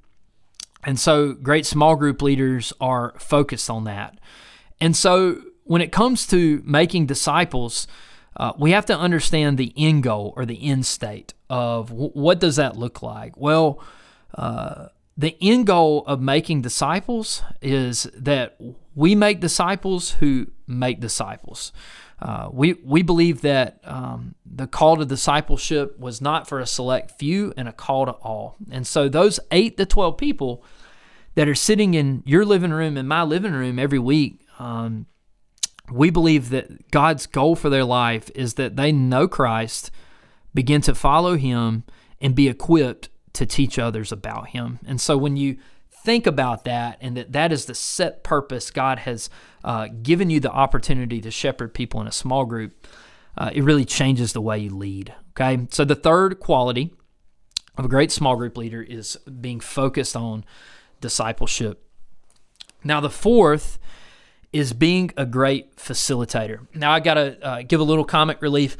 And 0.82 0.98
so, 0.98 1.32
great 1.32 1.64
small 1.64 1.96
group 1.96 2.20
leaders 2.20 2.72
are 2.80 3.14
focused 3.18 3.70
on 3.70 3.84
that. 3.84 4.18
And 4.80 4.96
so, 4.96 5.40
when 5.62 5.80
it 5.80 5.92
comes 5.92 6.26
to 6.26 6.62
making 6.66 7.06
disciples, 7.06 7.86
uh, 8.36 8.52
we 8.58 8.72
have 8.72 8.86
to 8.86 8.98
understand 8.98 9.58
the 9.58 9.72
end 9.76 10.02
goal 10.02 10.32
or 10.36 10.44
the 10.44 10.62
end 10.64 10.86
state 10.86 11.34
of 11.48 11.88
w- 11.88 12.10
what 12.10 12.40
does 12.40 12.56
that 12.56 12.76
look 12.76 13.02
like. 13.02 13.36
Well, 13.36 13.80
uh, 14.34 14.88
the 15.16 15.36
end 15.40 15.66
goal 15.66 16.04
of 16.06 16.20
making 16.20 16.62
disciples 16.62 17.42
is 17.62 18.04
that 18.16 18.58
we 18.94 19.14
make 19.14 19.40
disciples 19.40 20.12
who 20.12 20.48
make 20.66 21.00
disciples. 21.00 21.72
Uh, 22.20 22.48
we 22.52 22.74
we 22.84 23.02
believe 23.02 23.40
that 23.42 23.80
um, 23.84 24.34
the 24.46 24.66
call 24.66 24.96
to 24.96 25.04
discipleship 25.04 25.98
was 25.98 26.20
not 26.20 26.48
for 26.48 26.60
a 26.60 26.66
select 26.66 27.18
few 27.18 27.52
and 27.56 27.68
a 27.68 27.72
call 27.72 28.06
to 28.06 28.12
all. 28.12 28.56
And 28.70 28.86
so 28.86 29.08
those 29.08 29.40
eight 29.50 29.76
to 29.76 29.86
twelve 29.86 30.16
people 30.16 30.64
that 31.34 31.48
are 31.48 31.54
sitting 31.54 31.94
in 31.94 32.22
your 32.24 32.44
living 32.44 32.72
room 32.72 32.96
and 32.96 33.08
my 33.08 33.22
living 33.22 33.52
room 33.52 33.78
every 33.78 33.98
week, 33.98 34.46
um, 34.58 35.06
we 35.90 36.10
believe 36.10 36.50
that 36.50 36.90
God's 36.90 37.26
goal 37.26 37.56
for 37.56 37.68
their 37.68 37.84
life 37.84 38.30
is 38.34 38.54
that 38.54 38.76
they 38.76 38.92
know 38.92 39.28
Christ, 39.28 39.90
begin 40.54 40.80
to 40.82 40.94
follow 40.94 41.36
Him, 41.36 41.84
and 42.20 42.34
be 42.34 42.48
equipped 42.48 43.08
to 43.34 43.44
teach 43.44 43.78
others 43.78 44.12
about 44.12 44.48
Him. 44.48 44.78
And 44.86 45.00
so 45.00 45.18
when 45.18 45.36
you 45.36 45.58
think 46.04 46.26
about 46.26 46.64
that 46.64 46.98
and 47.00 47.16
that 47.16 47.32
that 47.32 47.52
is 47.52 47.64
the 47.64 47.74
set 47.74 48.22
purpose 48.22 48.70
God 48.70 49.00
has 49.00 49.30
uh, 49.64 49.88
given 50.02 50.30
you 50.30 50.38
the 50.38 50.50
opportunity 50.50 51.20
to 51.20 51.30
shepherd 51.30 51.74
people 51.74 52.00
in 52.00 52.06
a 52.06 52.12
small 52.12 52.44
group, 52.44 52.86
uh, 53.36 53.50
it 53.52 53.64
really 53.64 53.84
changes 53.84 54.32
the 54.32 54.40
way 54.40 54.58
you 54.58 54.70
lead. 54.70 55.14
Okay. 55.30 55.66
So 55.70 55.84
the 55.84 55.94
third 55.94 56.40
quality 56.40 56.94
of 57.76 57.84
a 57.84 57.88
great 57.88 58.12
small 58.12 58.36
group 58.36 58.56
leader 58.56 58.82
is 58.82 59.16
being 59.40 59.60
focused 59.60 60.14
on 60.14 60.44
discipleship. 61.00 61.82
Now, 62.84 63.00
the 63.00 63.10
fourth 63.10 63.78
is 64.54 64.72
being 64.72 65.10
a 65.16 65.26
great 65.26 65.74
facilitator. 65.76 66.64
Now, 66.72 66.92
I 66.92 67.00
got 67.00 67.14
to 67.14 67.44
uh, 67.44 67.62
give 67.62 67.80
a 67.80 67.84
little 67.84 68.04
comic 68.04 68.40
relief. 68.40 68.76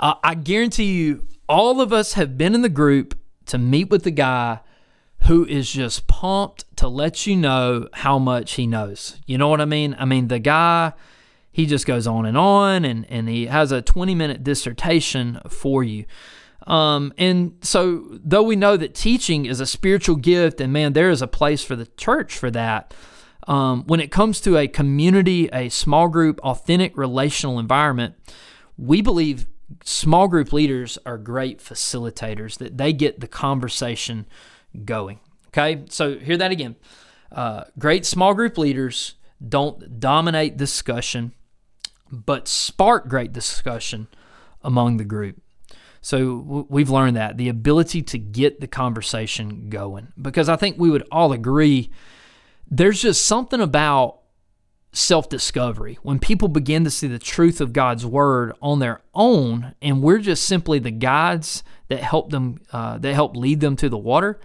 Uh, 0.00 0.14
I 0.24 0.34
guarantee 0.34 0.94
you, 0.94 1.28
all 1.46 1.82
of 1.82 1.92
us 1.92 2.14
have 2.14 2.38
been 2.38 2.54
in 2.54 2.62
the 2.62 2.70
group 2.70 3.16
to 3.46 3.58
meet 3.58 3.90
with 3.90 4.04
the 4.04 4.10
guy 4.10 4.60
who 5.26 5.44
is 5.44 5.70
just 5.70 6.06
pumped 6.06 6.64
to 6.78 6.88
let 6.88 7.26
you 7.26 7.36
know 7.36 7.88
how 7.92 8.18
much 8.18 8.54
he 8.54 8.66
knows. 8.66 9.18
You 9.26 9.36
know 9.36 9.48
what 9.48 9.60
I 9.60 9.66
mean? 9.66 9.94
I 9.98 10.06
mean, 10.06 10.28
the 10.28 10.38
guy, 10.38 10.94
he 11.52 11.66
just 11.66 11.84
goes 11.84 12.06
on 12.06 12.24
and 12.24 12.38
on 12.38 12.86
and, 12.86 13.04
and 13.10 13.28
he 13.28 13.46
has 13.46 13.70
a 13.70 13.82
20 13.82 14.14
minute 14.14 14.42
dissertation 14.42 15.40
for 15.50 15.84
you. 15.84 16.06
Um, 16.66 17.12
and 17.18 17.58
so, 17.60 18.06
though 18.24 18.42
we 18.42 18.56
know 18.56 18.78
that 18.78 18.94
teaching 18.94 19.44
is 19.44 19.60
a 19.60 19.66
spiritual 19.66 20.16
gift, 20.16 20.60
and 20.60 20.72
man, 20.72 20.94
there 20.94 21.10
is 21.10 21.22
a 21.22 21.26
place 21.26 21.62
for 21.62 21.76
the 21.76 21.86
church 21.96 22.36
for 22.36 22.50
that. 22.50 22.94
Um, 23.46 23.84
when 23.86 24.00
it 24.00 24.10
comes 24.10 24.40
to 24.42 24.56
a 24.58 24.68
community, 24.68 25.48
a 25.52 25.68
small 25.70 26.08
group, 26.08 26.40
authentic 26.40 26.96
relational 26.96 27.58
environment, 27.58 28.14
we 28.76 29.00
believe 29.00 29.46
small 29.84 30.28
group 30.28 30.52
leaders 30.52 30.98
are 31.06 31.18
great 31.18 31.58
facilitators, 31.60 32.58
that 32.58 32.76
they 32.76 32.92
get 32.92 33.20
the 33.20 33.28
conversation 33.28 34.26
going. 34.84 35.20
Okay, 35.48 35.84
so 35.88 36.18
hear 36.18 36.36
that 36.36 36.50
again. 36.50 36.76
Uh, 37.32 37.64
great 37.78 38.04
small 38.04 38.34
group 38.34 38.58
leaders 38.58 39.14
don't 39.46 40.00
dominate 40.00 40.56
discussion, 40.56 41.32
but 42.10 42.48
spark 42.48 43.08
great 43.08 43.32
discussion 43.32 44.08
among 44.62 44.96
the 44.96 45.04
group. 45.04 45.40
So 46.00 46.66
we've 46.68 46.90
learned 46.90 47.16
that 47.16 47.36
the 47.36 47.48
ability 47.48 48.02
to 48.02 48.18
get 48.18 48.60
the 48.60 48.66
conversation 48.66 49.68
going, 49.68 50.12
because 50.20 50.48
I 50.48 50.56
think 50.56 50.78
we 50.78 50.90
would 50.90 51.06
all 51.10 51.32
agree 51.32 51.90
there's 52.70 53.00
just 53.00 53.24
something 53.24 53.60
about 53.60 54.20
self 54.92 55.28
discovery. 55.28 55.98
When 56.02 56.18
people 56.18 56.48
begin 56.48 56.84
to 56.84 56.90
see 56.90 57.06
the 57.06 57.18
truth 57.18 57.60
of 57.60 57.72
God's 57.72 58.04
word 58.04 58.52
on 58.60 58.78
their 58.78 59.00
own, 59.14 59.74
and 59.80 60.02
we're 60.02 60.18
just 60.18 60.44
simply 60.44 60.78
the 60.78 60.90
guides 60.90 61.62
that 61.88 62.00
help 62.00 62.30
them, 62.30 62.60
uh, 62.72 62.98
that 62.98 63.14
help 63.14 63.36
lead 63.36 63.60
them 63.60 63.76
to 63.76 63.88
the 63.88 63.98
water, 63.98 64.38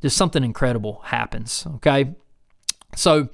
just 0.00 0.16
something 0.16 0.42
incredible 0.42 1.02
happens. 1.06 1.66
Okay. 1.76 2.14
So 2.96 3.28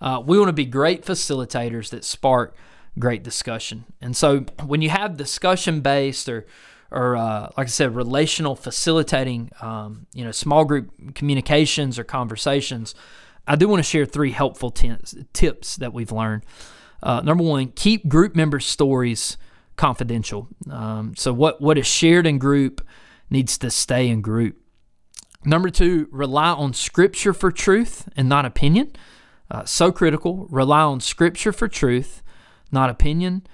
uh, 0.00 0.22
we 0.24 0.38
want 0.38 0.48
to 0.48 0.54
be 0.54 0.64
great 0.64 1.04
facilitators 1.04 1.90
that 1.90 2.04
spark 2.04 2.56
great 2.98 3.22
discussion. 3.22 3.84
And 4.00 4.16
so 4.16 4.40
when 4.64 4.82
you 4.82 4.90
have 4.90 5.16
discussion 5.16 5.80
based 5.80 6.28
or 6.28 6.46
or 6.90 7.16
uh, 7.16 7.50
like 7.56 7.66
I 7.66 7.70
said, 7.70 7.96
relational 7.96 8.54
facilitating, 8.54 9.50
um, 9.60 10.06
you 10.14 10.24
know, 10.24 10.30
small 10.30 10.64
group 10.64 11.14
communications 11.16 11.98
or 11.98 12.04
conversations, 12.04 12.94
I 13.46 13.56
do 13.56 13.68
want 13.68 13.80
to 13.80 13.88
share 13.88 14.06
three 14.06 14.30
helpful 14.30 14.70
t- 14.70 14.92
tips 15.32 15.76
that 15.76 15.92
we've 15.92 16.12
learned. 16.12 16.44
Uh, 17.02 17.20
number 17.20 17.44
one, 17.44 17.68
keep 17.68 18.08
group 18.08 18.34
members' 18.34 18.66
stories 18.66 19.36
confidential. 19.76 20.48
Um, 20.70 21.14
so 21.16 21.32
what 21.32 21.60
what 21.60 21.76
is 21.76 21.86
shared 21.86 22.26
in 22.26 22.38
group 22.38 22.86
needs 23.28 23.58
to 23.58 23.70
stay 23.70 24.08
in 24.08 24.22
group. 24.22 24.56
Number 25.44 25.68
two, 25.68 26.08
rely 26.10 26.50
on 26.50 26.72
scripture 26.72 27.34
for 27.34 27.52
truth 27.52 28.08
and 28.16 28.28
not 28.28 28.46
opinion. 28.46 28.92
Uh, 29.50 29.64
so 29.64 29.92
critical. 29.92 30.46
Rely 30.48 30.80
on 30.80 31.00
scripture 31.00 31.52
for 31.52 31.68
truth, 31.68 32.22
not 32.72 32.88
opinion. 32.88 33.46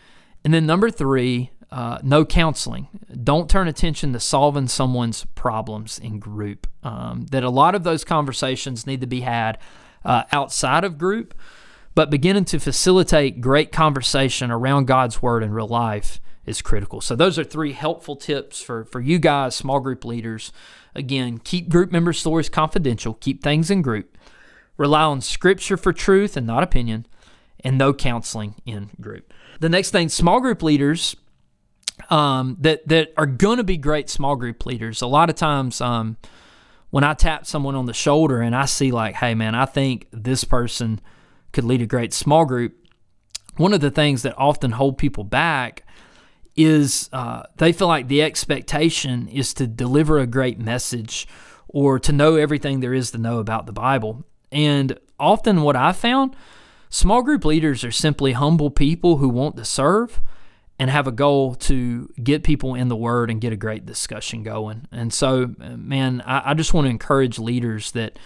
And 0.44 0.54
then 0.54 0.66
number 0.66 0.90
three, 0.90 1.50
uh, 1.70 1.98
no 2.02 2.24
counseling. 2.24 2.88
Don't 3.22 3.48
turn 3.48 3.68
attention 3.68 4.12
to 4.12 4.20
solving 4.20 4.66
someone's 4.66 5.24
problems 5.34 5.98
in 5.98 6.18
group. 6.18 6.66
Um, 6.82 7.26
that 7.30 7.44
a 7.44 7.50
lot 7.50 7.74
of 7.74 7.84
those 7.84 8.04
conversations 8.04 8.86
need 8.86 9.00
to 9.00 9.06
be 9.06 9.20
had 9.20 9.58
uh, 10.04 10.24
outside 10.32 10.82
of 10.82 10.98
group, 10.98 11.34
but 11.94 12.10
beginning 12.10 12.46
to 12.46 12.58
facilitate 12.58 13.40
great 13.40 13.70
conversation 13.70 14.50
around 14.50 14.86
God's 14.86 15.22
word 15.22 15.42
in 15.42 15.52
real 15.52 15.68
life 15.68 16.20
is 16.46 16.62
critical. 16.62 17.00
So 17.00 17.14
those 17.14 17.38
are 17.38 17.44
three 17.44 17.72
helpful 17.72 18.16
tips 18.16 18.60
for 18.60 18.84
for 18.84 19.00
you 19.00 19.18
guys, 19.18 19.54
small 19.54 19.78
group 19.78 20.04
leaders. 20.04 20.52
Again, 20.94 21.38
keep 21.38 21.68
group 21.68 21.92
member 21.92 22.12
stories 22.12 22.48
confidential. 22.48 23.14
Keep 23.14 23.42
things 23.42 23.70
in 23.70 23.82
group. 23.82 24.16
Rely 24.76 25.02
on 25.02 25.20
scripture 25.20 25.76
for 25.76 25.92
truth 25.92 26.36
and 26.36 26.46
not 26.46 26.62
opinion, 26.62 27.06
and 27.60 27.76
no 27.76 27.92
counseling 27.92 28.54
in 28.64 28.90
group. 29.00 29.32
The 29.60 29.68
next 29.68 29.90
thing, 29.90 30.08
small 30.08 30.40
group 30.40 30.62
leaders 30.62 31.14
um, 32.08 32.56
that 32.60 32.86
that 32.88 33.12
are 33.16 33.26
going 33.26 33.58
to 33.58 33.64
be 33.64 33.76
great 33.76 34.08
small 34.08 34.36
group 34.36 34.64
leaders. 34.66 35.02
A 35.02 35.06
lot 35.06 35.30
of 35.30 35.36
times, 35.36 35.80
um, 35.80 36.16
when 36.90 37.04
I 37.04 37.14
tap 37.14 37.46
someone 37.46 37.74
on 37.74 37.86
the 37.86 37.94
shoulder 37.94 38.40
and 38.40 38.54
I 38.54 38.66
see 38.66 38.90
like, 38.90 39.14
hey 39.16 39.34
man, 39.34 39.54
I 39.54 39.66
think 39.66 40.06
this 40.12 40.44
person 40.44 41.00
could 41.52 41.64
lead 41.64 41.82
a 41.82 41.86
great 41.86 42.12
small 42.12 42.44
group. 42.44 42.76
One 43.56 43.72
of 43.72 43.80
the 43.80 43.90
things 43.90 44.22
that 44.22 44.34
often 44.38 44.72
hold 44.72 44.98
people 44.98 45.24
back 45.24 45.84
is 46.56 47.08
uh, 47.12 47.44
they 47.56 47.72
feel 47.72 47.88
like 47.88 48.08
the 48.08 48.22
expectation 48.22 49.28
is 49.28 49.54
to 49.54 49.66
deliver 49.66 50.18
a 50.18 50.26
great 50.26 50.58
message 50.58 51.26
or 51.68 51.98
to 52.00 52.12
know 52.12 52.34
everything 52.36 52.80
there 52.80 52.94
is 52.94 53.12
to 53.12 53.18
know 53.18 53.38
about 53.38 53.66
the 53.66 53.72
Bible. 53.72 54.24
And 54.50 54.98
often, 55.18 55.62
what 55.62 55.76
I've 55.76 55.96
found, 55.96 56.34
small 56.88 57.22
group 57.22 57.44
leaders 57.44 57.84
are 57.84 57.92
simply 57.92 58.32
humble 58.32 58.70
people 58.70 59.18
who 59.18 59.28
want 59.28 59.56
to 59.56 59.64
serve 59.64 60.20
and 60.80 60.88
have 60.88 61.06
a 61.06 61.12
goal 61.12 61.54
to 61.54 62.10
get 62.22 62.42
people 62.42 62.74
in 62.74 62.88
the 62.88 62.96
Word 62.96 63.30
and 63.30 63.38
get 63.38 63.52
a 63.52 63.56
great 63.56 63.84
discussion 63.84 64.42
going. 64.42 64.86
And 64.90 65.12
so, 65.12 65.54
man, 65.58 66.22
I, 66.24 66.50
I 66.50 66.54
just 66.54 66.72
want 66.72 66.86
to 66.86 66.90
encourage 66.90 67.38
leaders 67.38 67.90
that 67.90 68.18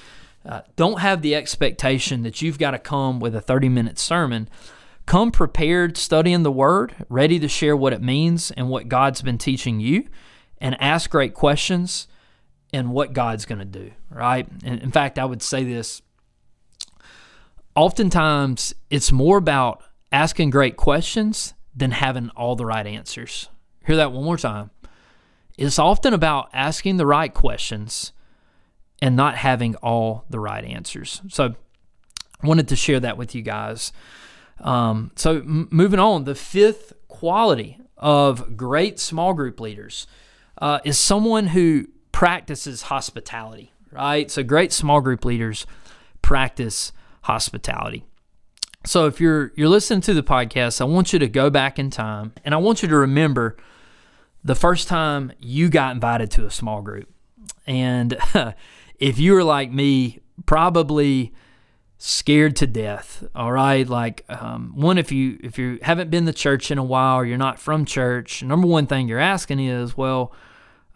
uh, 0.46 0.60
don't 0.76 1.00
have 1.00 1.20
the 1.20 1.34
expectation 1.34 2.22
that 2.22 2.42
you've 2.42 2.60
got 2.60 2.70
to 2.70 2.78
come 2.78 3.18
with 3.18 3.34
a 3.34 3.40
30 3.40 3.68
minute 3.70 3.98
sermon. 3.98 4.48
Come 5.04 5.32
prepared, 5.32 5.96
studying 5.96 6.44
the 6.44 6.52
Word, 6.52 6.94
ready 7.08 7.40
to 7.40 7.48
share 7.48 7.76
what 7.76 7.92
it 7.92 8.00
means 8.00 8.52
and 8.52 8.68
what 8.68 8.88
God's 8.88 9.20
been 9.20 9.36
teaching 9.36 9.80
you, 9.80 10.06
and 10.58 10.80
ask 10.80 11.10
great 11.10 11.34
questions 11.34 12.06
and 12.72 12.92
what 12.92 13.12
God's 13.12 13.46
going 13.46 13.58
to 13.58 13.64
do, 13.64 13.90
right? 14.10 14.46
And 14.62 14.80
in 14.80 14.92
fact, 14.92 15.18
I 15.18 15.24
would 15.24 15.42
say 15.42 15.64
this 15.64 16.02
oftentimes 17.74 18.76
it's 18.90 19.10
more 19.10 19.38
about 19.38 19.82
asking 20.12 20.50
great 20.50 20.76
questions 20.76 21.52
than 21.74 21.90
having 21.90 22.30
all 22.30 22.56
the 22.56 22.66
right 22.66 22.86
answers. 22.86 23.48
Hear 23.86 23.96
that 23.96 24.12
one 24.12 24.24
more 24.24 24.36
time. 24.36 24.70
It's 25.56 25.78
often 25.78 26.14
about 26.14 26.48
asking 26.52 26.96
the 26.96 27.06
right 27.06 27.32
questions 27.32 28.12
and 29.00 29.16
not 29.16 29.36
having 29.36 29.74
all 29.76 30.24
the 30.30 30.40
right 30.40 30.64
answers. 30.64 31.20
So, 31.28 31.54
I 32.42 32.46
wanted 32.46 32.68
to 32.68 32.76
share 32.76 33.00
that 33.00 33.16
with 33.16 33.34
you 33.34 33.42
guys. 33.42 33.92
Um, 34.60 35.10
so, 35.16 35.36
m- 35.36 35.68
moving 35.70 36.00
on, 36.00 36.24
the 36.24 36.34
fifth 36.34 36.92
quality 37.08 37.78
of 37.96 38.56
great 38.56 38.98
small 38.98 39.32
group 39.32 39.60
leaders 39.60 40.06
uh, 40.60 40.80
is 40.84 40.98
someone 40.98 41.48
who 41.48 41.86
practices 42.12 42.82
hospitality, 42.82 43.72
right? 43.90 44.30
So 44.30 44.42
great 44.42 44.72
small 44.72 45.00
group 45.00 45.24
leaders 45.24 45.66
practice 46.22 46.92
hospitality. 47.22 48.04
So 48.86 49.06
if 49.06 49.20
you're 49.20 49.52
you're 49.56 49.68
listening 49.68 50.02
to 50.02 50.14
the 50.14 50.22
podcast, 50.22 50.80
I 50.80 50.84
want 50.84 51.12
you 51.12 51.18
to 51.18 51.28
go 51.28 51.48
back 51.48 51.78
in 51.78 51.90
time 51.90 52.32
and 52.44 52.54
I 52.54 52.58
want 52.58 52.82
you 52.82 52.88
to 52.88 52.96
remember 52.96 53.56
the 54.44 54.54
first 54.54 54.88
time 54.88 55.32
you 55.40 55.70
got 55.70 55.94
invited 55.94 56.30
to 56.32 56.44
a 56.44 56.50
small 56.50 56.82
group. 56.82 57.08
And 57.66 58.18
if 58.98 59.18
you 59.18 59.32
were 59.32 59.44
like 59.44 59.72
me, 59.72 60.20
probably 60.44 61.32
scared 61.96 62.56
to 62.56 62.66
death 62.66 63.24
all 63.34 63.52
right 63.52 63.88
like 63.88 64.24
um, 64.28 64.72
one 64.74 64.98
if 64.98 65.10
you 65.10 65.38
if 65.42 65.56
you 65.58 65.78
haven't 65.80 66.10
been 66.10 66.26
to 66.26 66.32
church 66.32 66.70
in 66.70 66.76
a 66.76 66.82
while 66.82 67.20
or 67.20 67.24
you're 67.24 67.38
not 67.38 67.58
from 67.58 67.84
church 67.84 68.42
number 68.42 68.66
one 68.66 68.86
thing 68.86 69.08
you're 69.08 69.18
asking 69.18 69.60
is 69.60 69.96
well 69.96 70.30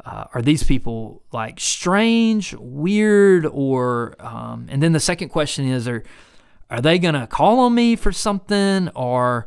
uh, 0.05 0.25
are 0.35 0.43
these 0.43 0.65
people 0.65 1.23
like 1.33 1.59
strange 1.61 2.53
weird 2.55 3.47
or 3.47 4.17
um, 4.19 4.67
and 4.69 4.83
then 4.83 4.93
the 4.93 5.01
second 5.01 5.29
question 5.31 5.67
is 5.67 5.89
are 5.89 6.03
are 6.71 6.81
they 6.81 6.99
gonna 6.99 7.27
call 7.27 7.61
on 7.61 7.75
me 7.75 7.97
for 7.97 8.13
something 8.13 8.89
or 8.91 9.47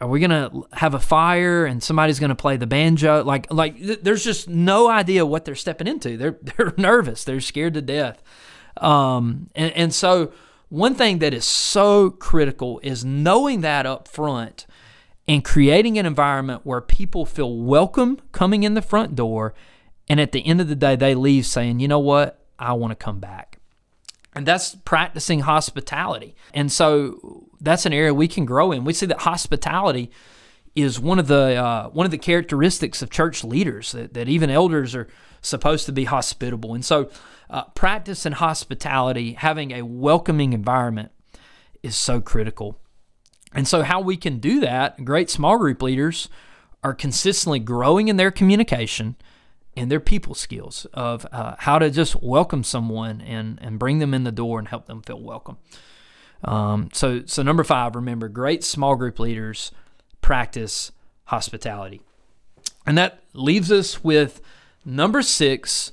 are 0.00 0.08
we 0.08 0.20
gonna 0.20 0.50
have 0.72 0.94
a 0.94 1.00
fire 1.00 1.64
and 1.64 1.82
somebody's 1.82 2.18
gonna 2.18 2.34
play 2.34 2.56
the 2.56 2.66
banjo 2.66 3.22
like 3.24 3.52
like 3.52 3.76
there's 4.02 4.24
just 4.24 4.48
no 4.48 4.88
idea 4.88 5.24
what 5.24 5.44
they're 5.44 5.54
stepping 5.54 5.86
into 5.86 6.16
they're 6.16 6.38
they're 6.42 6.74
nervous 6.76 7.24
they're 7.24 7.40
scared 7.40 7.74
to 7.74 7.82
death 7.82 8.22
um, 8.76 9.50
and, 9.54 9.72
and 9.72 9.94
so 9.94 10.32
one 10.68 10.94
thing 10.94 11.18
that 11.18 11.34
is 11.34 11.44
so 11.44 12.10
critical 12.10 12.80
is 12.82 13.04
knowing 13.04 13.60
that 13.60 13.86
up 13.86 14.06
front 14.06 14.66
and 15.26 15.44
creating 15.44 15.98
an 15.98 16.06
environment 16.06 16.62
where 16.64 16.80
people 16.80 17.26
feel 17.26 17.56
welcome 17.56 18.20
coming 18.32 18.62
in 18.62 18.74
the 18.74 18.82
front 18.82 19.14
door. 19.14 19.54
And 20.08 20.20
at 20.20 20.32
the 20.32 20.44
end 20.44 20.60
of 20.60 20.68
the 20.68 20.74
day, 20.74 20.96
they 20.96 21.14
leave 21.14 21.46
saying, 21.46 21.80
you 21.80 21.88
know 21.88 21.98
what? 21.98 22.44
I 22.58 22.72
want 22.72 22.92
to 22.92 22.96
come 22.96 23.20
back. 23.20 23.59
And 24.34 24.46
that's 24.46 24.76
practicing 24.84 25.40
hospitality. 25.40 26.36
And 26.54 26.70
so 26.70 27.48
that's 27.60 27.86
an 27.86 27.92
area 27.92 28.14
we 28.14 28.28
can 28.28 28.44
grow 28.44 28.70
in. 28.72 28.84
We 28.84 28.92
see 28.92 29.06
that 29.06 29.22
hospitality 29.22 30.10
is 30.76 31.00
one 31.00 31.18
of 31.18 31.26
the 31.26 31.56
uh, 31.56 31.88
one 31.88 32.06
of 32.06 32.12
the 32.12 32.18
characteristics 32.18 33.02
of 33.02 33.10
church 33.10 33.42
leaders 33.42 33.92
that, 33.92 34.14
that 34.14 34.28
even 34.28 34.50
elders 34.50 34.94
are 34.94 35.08
supposed 35.42 35.86
to 35.86 35.92
be 35.92 36.04
hospitable. 36.04 36.74
And 36.74 36.84
so 36.84 37.10
uh, 37.50 37.64
practice 37.74 38.24
in 38.24 38.32
hospitality, 38.34 39.32
having 39.32 39.72
a 39.72 39.82
welcoming 39.82 40.52
environment 40.52 41.10
is 41.82 41.96
so 41.96 42.20
critical. 42.20 42.78
And 43.52 43.66
so, 43.66 43.82
how 43.82 44.00
we 44.00 44.16
can 44.16 44.38
do 44.38 44.60
that, 44.60 45.04
great 45.04 45.28
small 45.28 45.58
group 45.58 45.82
leaders 45.82 46.28
are 46.84 46.94
consistently 46.94 47.58
growing 47.58 48.08
in 48.08 48.16
their 48.16 48.30
communication 48.30 49.16
and 49.80 49.90
their 49.90 49.98
people 49.98 50.34
skills 50.34 50.84
of 50.92 51.26
uh, 51.32 51.54
how 51.60 51.78
to 51.78 51.90
just 51.90 52.22
welcome 52.22 52.62
someone 52.62 53.22
and, 53.22 53.58
and 53.62 53.78
bring 53.78 53.98
them 53.98 54.12
in 54.12 54.24
the 54.24 54.30
door 54.30 54.58
and 54.58 54.68
help 54.68 54.84
them 54.84 55.00
feel 55.00 55.18
welcome. 55.18 55.56
Um, 56.44 56.90
so, 56.92 57.22
so 57.24 57.42
number 57.42 57.64
five, 57.64 57.96
remember, 57.96 58.28
great 58.28 58.62
small 58.62 58.94
group 58.94 59.18
leaders 59.18 59.72
practice 60.20 60.92
hospitality. 61.24 62.02
And 62.86 62.98
that 62.98 63.22
leaves 63.32 63.72
us 63.72 64.04
with 64.04 64.42
number 64.84 65.22
six, 65.22 65.92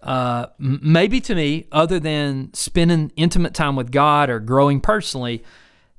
uh, 0.00 0.46
maybe 0.60 1.20
to 1.22 1.34
me, 1.34 1.66
other 1.72 1.98
than 1.98 2.54
spending 2.54 3.10
intimate 3.16 3.52
time 3.52 3.74
with 3.74 3.90
God 3.90 4.30
or 4.30 4.38
growing 4.38 4.80
personally, 4.80 5.42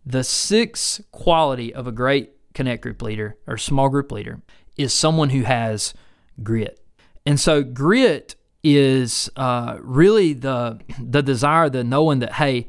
the 0.06 0.24
sixth 0.24 1.02
quality 1.12 1.76
of 1.76 1.86
a 1.86 1.92
great 1.92 2.32
connect 2.54 2.82
group 2.82 3.02
leader 3.02 3.36
or 3.46 3.58
small 3.58 3.90
group 3.90 4.10
leader 4.14 4.42
is 4.78 4.94
someone 4.94 5.32
who 5.32 5.42
has 5.42 5.94
grit. 6.42 6.80
And 7.26 7.40
so 7.40 7.64
grit 7.64 8.36
is 8.64 9.30
uh, 9.36 9.78
really 9.82 10.34
the 10.34 10.80
the 11.00 11.22
desire, 11.22 11.70
the 11.70 11.84
knowing 11.84 12.20
that 12.20 12.34
hey, 12.34 12.68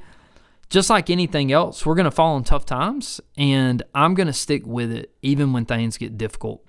just 0.69 0.91
like 0.91 1.11
anything 1.11 1.53
else, 1.53 1.87
we're 1.87 1.95
going 1.95 2.05
to 2.05 2.11
fall 2.11 2.37
in 2.37 2.45
tough 2.45 2.67
times, 2.67 3.21
and 3.37 3.83
I'm 3.95 4.15
going 4.15 4.27
to 4.27 4.33
stick 4.33 4.67
with 4.67 4.91
it 4.93 5.15
even 5.23 5.53
when 5.53 5.65
things 5.65 5.97
get 5.97 6.19
difficult. 6.19 6.63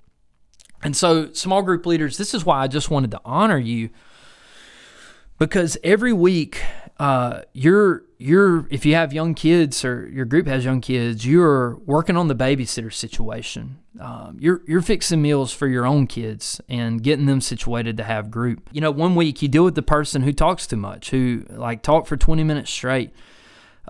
And 0.82 0.96
so, 0.96 1.32
small 1.32 1.62
group 1.62 1.84
leaders, 1.86 2.18
this 2.18 2.34
is 2.34 2.44
why 2.44 2.60
I 2.60 2.68
just 2.68 2.90
wanted 2.90 3.10
to 3.10 3.20
honor 3.24 3.58
you 3.58 3.90
because 5.38 5.76
every 5.82 6.12
week 6.12 6.62
uh, 6.98 7.42
you're 7.52 8.02
you're 8.18 8.66
if 8.70 8.84
you 8.84 8.94
have 8.94 9.12
young 9.12 9.34
kids 9.34 9.84
or 9.84 10.08
your 10.08 10.24
group 10.24 10.46
has 10.46 10.64
young 10.64 10.80
kids, 10.80 11.24
you're 11.24 11.76
working 11.86 12.16
on 12.16 12.28
the 12.28 12.34
babysitter 12.34 12.92
situation. 12.92 13.78
Um, 14.00 14.36
you're 14.40 14.62
you're 14.66 14.82
fixing 14.82 15.22
meals 15.22 15.52
for 15.52 15.68
your 15.68 15.86
own 15.86 16.06
kids 16.08 16.60
and 16.68 17.02
getting 17.02 17.26
them 17.26 17.40
situated 17.40 17.96
to 17.98 18.04
have 18.04 18.30
group. 18.30 18.68
You 18.72 18.80
know, 18.80 18.90
one 18.90 19.14
week 19.14 19.42
you 19.42 19.48
deal 19.48 19.64
with 19.64 19.76
the 19.76 19.82
person 19.82 20.22
who 20.22 20.32
talks 20.32 20.66
too 20.66 20.76
much, 20.76 21.10
who 21.10 21.44
like 21.50 21.82
talk 21.82 22.06
for 22.06 22.16
20 22.16 22.42
minutes 22.42 22.70
straight. 22.70 23.12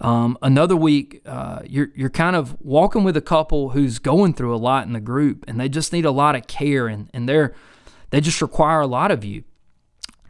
Um, 0.01 0.39
another 0.43 0.77
week, 0.77 1.23
uh, 1.27 1.61
you're 1.65 1.89
you're 1.95 2.11
kind 2.11 2.37
of 2.37 2.61
walking 2.61 3.05
with 3.05 3.17
a 3.17 3.23
couple 3.23 3.71
who's 3.71 3.99
going 3.99 4.35
through 4.35 4.55
a 4.55 4.59
lot 4.59 4.87
in 4.87 4.93
the 4.93 5.01
group, 5.01 5.45
and 5.49 5.59
they 5.59 5.69
just 5.69 5.93
need 5.93 6.05
a 6.05 6.11
lot 6.11 6.37
of 6.37 6.47
care, 6.47 6.87
and 6.87 7.09
and 7.15 7.29
they're 7.29 7.55
they 8.11 8.21
just 8.21 8.41
require 8.41 8.81
a 8.81 8.87
lot 8.87 9.11
of 9.11 9.25
you. 9.25 9.45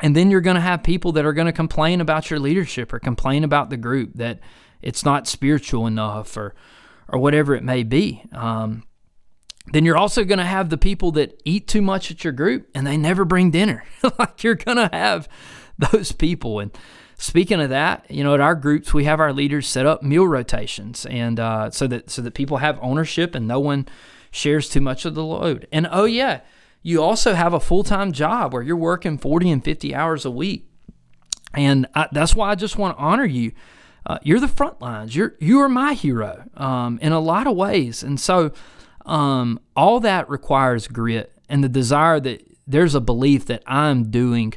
And 0.00 0.14
then 0.14 0.30
you're 0.30 0.40
going 0.40 0.54
to 0.54 0.60
have 0.60 0.82
people 0.82 1.12
that 1.12 1.24
are 1.24 1.32
going 1.32 1.46
to 1.46 1.52
complain 1.52 2.00
about 2.00 2.30
your 2.30 2.38
leadership 2.38 2.92
or 2.92 2.98
complain 2.98 3.44
about 3.44 3.70
the 3.70 3.76
group 3.76 4.12
that 4.14 4.40
it's 4.80 5.04
not 5.04 5.26
spiritual 5.26 5.86
enough 5.86 6.36
or 6.36 6.54
or 7.10 7.18
whatever 7.18 7.54
it 7.54 7.64
may 7.64 7.82
be. 7.82 8.22
Um, 8.32 8.84
then 9.72 9.84
you're 9.84 9.96
also 9.96 10.24
going 10.24 10.38
to 10.38 10.44
have 10.44 10.68
the 10.68 10.76
people 10.76 11.10
that 11.12 11.40
eat 11.44 11.66
too 11.66 11.80
much 11.80 12.10
at 12.10 12.22
your 12.22 12.34
group 12.34 12.68
and 12.74 12.86
they 12.86 12.98
never 12.98 13.24
bring 13.24 13.50
dinner. 13.50 13.84
like 14.18 14.42
you're 14.44 14.54
going 14.54 14.76
to 14.76 14.90
have 14.92 15.26
those 15.78 16.12
people. 16.12 16.60
And 16.60 16.70
speaking 17.16 17.60
of 17.60 17.70
that, 17.70 18.10
you 18.10 18.22
know, 18.22 18.34
at 18.34 18.40
our 18.40 18.54
groups 18.54 18.92
we 18.92 19.04
have 19.04 19.20
our 19.20 19.32
leaders 19.32 19.66
set 19.66 19.86
up 19.86 20.02
meal 20.02 20.26
rotations, 20.26 21.06
and 21.06 21.40
uh, 21.40 21.70
so 21.70 21.86
that 21.86 22.10
so 22.10 22.22
that 22.22 22.34
people 22.34 22.58
have 22.58 22.78
ownership 22.82 23.34
and 23.34 23.48
no 23.48 23.58
one 23.58 23.88
shares 24.30 24.68
too 24.68 24.80
much 24.80 25.04
of 25.04 25.14
the 25.14 25.24
load. 25.24 25.66
And 25.72 25.88
oh 25.90 26.04
yeah 26.04 26.40
you 26.88 27.02
also 27.02 27.34
have 27.34 27.52
a 27.52 27.60
full 27.60 27.84
time 27.84 28.12
job 28.12 28.54
where 28.54 28.62
you're 28.62 28.74
working 28.74 29.18
40 29.18 29.50
and 29.50 29.64
50 29.64 29.94
hours 29.94 30.24
a 30.24 30.30
week. 30.30 30.70
And 31.52 31.86
I, 31.94 32.08
that's 32.12 32.34
why 32.34 32.50
I 32.50 32.54
just 32.54 32.78
want 32.78 32.96
to 32.96 33.02
honor 33.02 33.26
you. 33.26 33.52
Uh, 34.06 34.18
you're 34.22 34.40
the 34.40 34.48
front 34.48 34.80
lines. 34.80 35.14
You're 35.14 35.34
you 35.38 35.60
are 35.60 35.68
my 35.68 35.92
hero 35.92 36.44
um, 36.56 36.98
in 37.02 37.12
a 37.12 37.20
lot 37.20 37.46
of 37.46 37.56
ways, 37.56 38.02
and 38.02 38.18
so 38.18 38.52
um, 39.04 39.60
all 39.76 40.00
that 40.00 40.30
requires 40.30 40.88
grit 40.88 41.32
and 41.48 41.62
the 41.62 41.68
desire 41.68 42.20
that 42.20 42.42
there's 42.66 42.94
a 42.94 43.00
belief 43.00 43.44
that 43.46 43.62
I'm 43.66 44.10
doing 44.10 44.54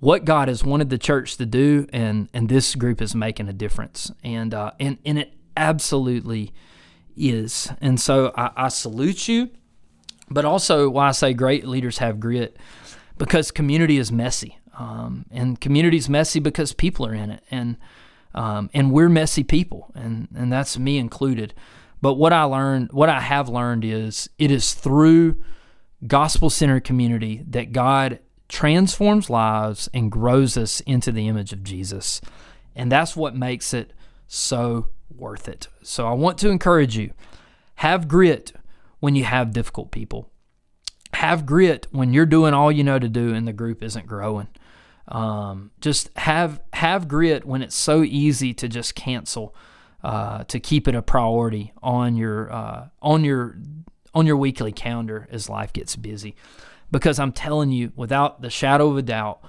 what 0.00 0.24
God 0.24 0.48
has 0.48 0.64
wanted 0.64 0.90
the 0.90 0.98
church 0.98 1.36
to 1.36 1.46
do, 1.46 1.86
and 1.92 2.28
and 2.34 2.48
this 2.48 2.74
group 2.74 3.00
is 3.00 3.14
making 3.14 3.48
a 3.48 3.52
difference, 3.52 4.10
and 4.24 4.52
uh, 4.52 4.72
and 4.80 4.98
and 5.04 5.20
it 5.20 5.34
absolutely 5.56 6.52
is. 7.16 7.70
And 7.80 8.00
so 8.00 8.32
I, 8.36 8.50
I 8.56 8.68
salute 8.68 9.28
you. 9.28 9.50
But 10.30 10.44
also, 10.44 10.88
why 10.88 11.08
I 11.08 11.12
say 11.12 11.34
great 11.34 11.66
leaders 11.66 11.98
have 11.98 12.18
grit, 12.20 12.56
because 13.18 13.50
community 13.50 13.98
is 13.98 14.10
messy, 14.10 14.58
um, 14.78 15.26
and 15.30 15.60
community 15.60 15.96
is 15.96 16.08
messy 16.08 16.40
because 16.40 16.72
people 16.72 17.06
are 17.06 17.14
in 17.14 17.30
it, 17.30 17.44
and 17.50 17.76
um, 18.34 18.70
and 18.74 18.90
we're 18.90 19.08
messy 19.08 19.44
people, 19.44 19.92
and 19.94 20.28
and 20.34 20.52
that's 20.52 20.78
me 20.78 20.98
included. 20.98 21.54
But 22.00 22.14
what 22.14 22.32
I 22.32 22.42
learned, 22.42 22.92
what 22.92 23.08
I 23.08 23.20
have 23.20 23.48
learned, 23.48 23.84
is 23.84 24.28
it 24.38 24.50
is 24.50 24.74
through 24.74 25.40
gospel 26.06 26.50
centered 26.50 26.84
community 26.84 27.42
that 27.48 27.72
God 27.72 28.18
transforms 28.48 29.30
lives 29.30 29.88
and 29.94 30.10
grows 30.12 30.56
us 30.56 30.80
into 30.80 31.12
the 31.12 31.28
image 31.28 31.52
of 31.52 31.62
Jesus, 31.62 32.20
and 32.74 32.90
that's 32.90 33.14
what 33.14 33.36
makes 33.36 33.72
it 33.72 33.92
so 34.26 34.88
worth 35.14 35.48
it. 35.48 35.68
So 35.82 36.08
I 36.08 36.12
want 36.12 36.38
to 36.38 36.48
encourage 36.48 36.96
you: 36.96 37.12
have 37.76 38.08
grit 38.08 38.52
when 39.04 39.14
you 39.14 39.24
have 39.24 39.52
difficult 39.52 39.90
people. 39.90 40.30
Have 41.12 41.44
grit 41.44 41.86
when 41.90 42.14
you're 42.14 42.24
doing 42.24 42.54
all 42.54 42.72
you 42.72 42.82
know 42.82 42.98
to 42.98 43.06
do 43.06 43.34
and 43.34 43.46
the 43.46 43.52
group 43.52 43.84
isn't 43.84 44.06
growing. 44.06 44.48
Um, 45.08 45.72
just 45.78 46.08
have 46.16 46.62
have 46.72 47.06
grit 47.06 47.44
when 47.44 47.60
it's 47.60 47.74
so 47.74 48.02
easy 48.02 48.54
to 48.54 48.66
just 48.66 48.94
cancel, 48.94 49.54
uh, 50.02 50.44
to 50.44 50.58
keep 50.58 50.88
it 50.88 50.94
a 50.94 51.02
priority 51.02 51.74
on 51.82 52.16
your 52.16 52.50
uh, 52.50 52.88
on 53.02 53.24
your 53.24 53.58
on 54.14 54.24
your 54.24 54.38
weekly 54.38 54.72
calendar 54.72 55.28
as 55.30 55.50
life 55.50 55.74
gets 55.74 55.96
busy. 55.96 56.34
Because 56.90 57.18
I'm 57.18 57.32
telling 57.32 57.72
you, 57.72 57.92
without 57.94 58.40
the 58.40 58.48
shadow 58.48 58.88
of 58.88 58.96
a 58.96 59.02
doubt, 59.02 59.44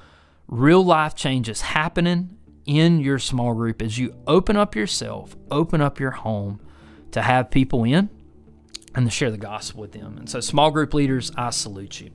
real 0.49 0.83
life 0.83 1.15
changes 1.15 1.61
happening 1.61 2.37
in 2.65 2.99
your 2.99 3.19
small 3.19 3.53
group 3.53 3.81
as 3.81 3.97
you 3.97 4.17
open 4.27 4.57
up 4.57 4.75
yourself, 4.75 5.37
open 5.49 5.79
up 5.79 5.97
your 5.97 6.11
home 6.11 6.59
to 7.11 7.21
have 7.21 7.49
people 7.49 7.85
in 7.85 8.09
and 8.95 9.05
to 9.05 9.12
share 9.12 9.29
the 9.29 9.38
gospel 9.38 9.81
with 9.81 9.91
them. 9.91 10.17
And 10.17 10.29
so, 10.29 10.39
small 10.39 10.71
group 10.71 10.93
leaders, 10.93 11.31
I 11.36 11.49
salute 11.51 12.01
you. 12.01 12.12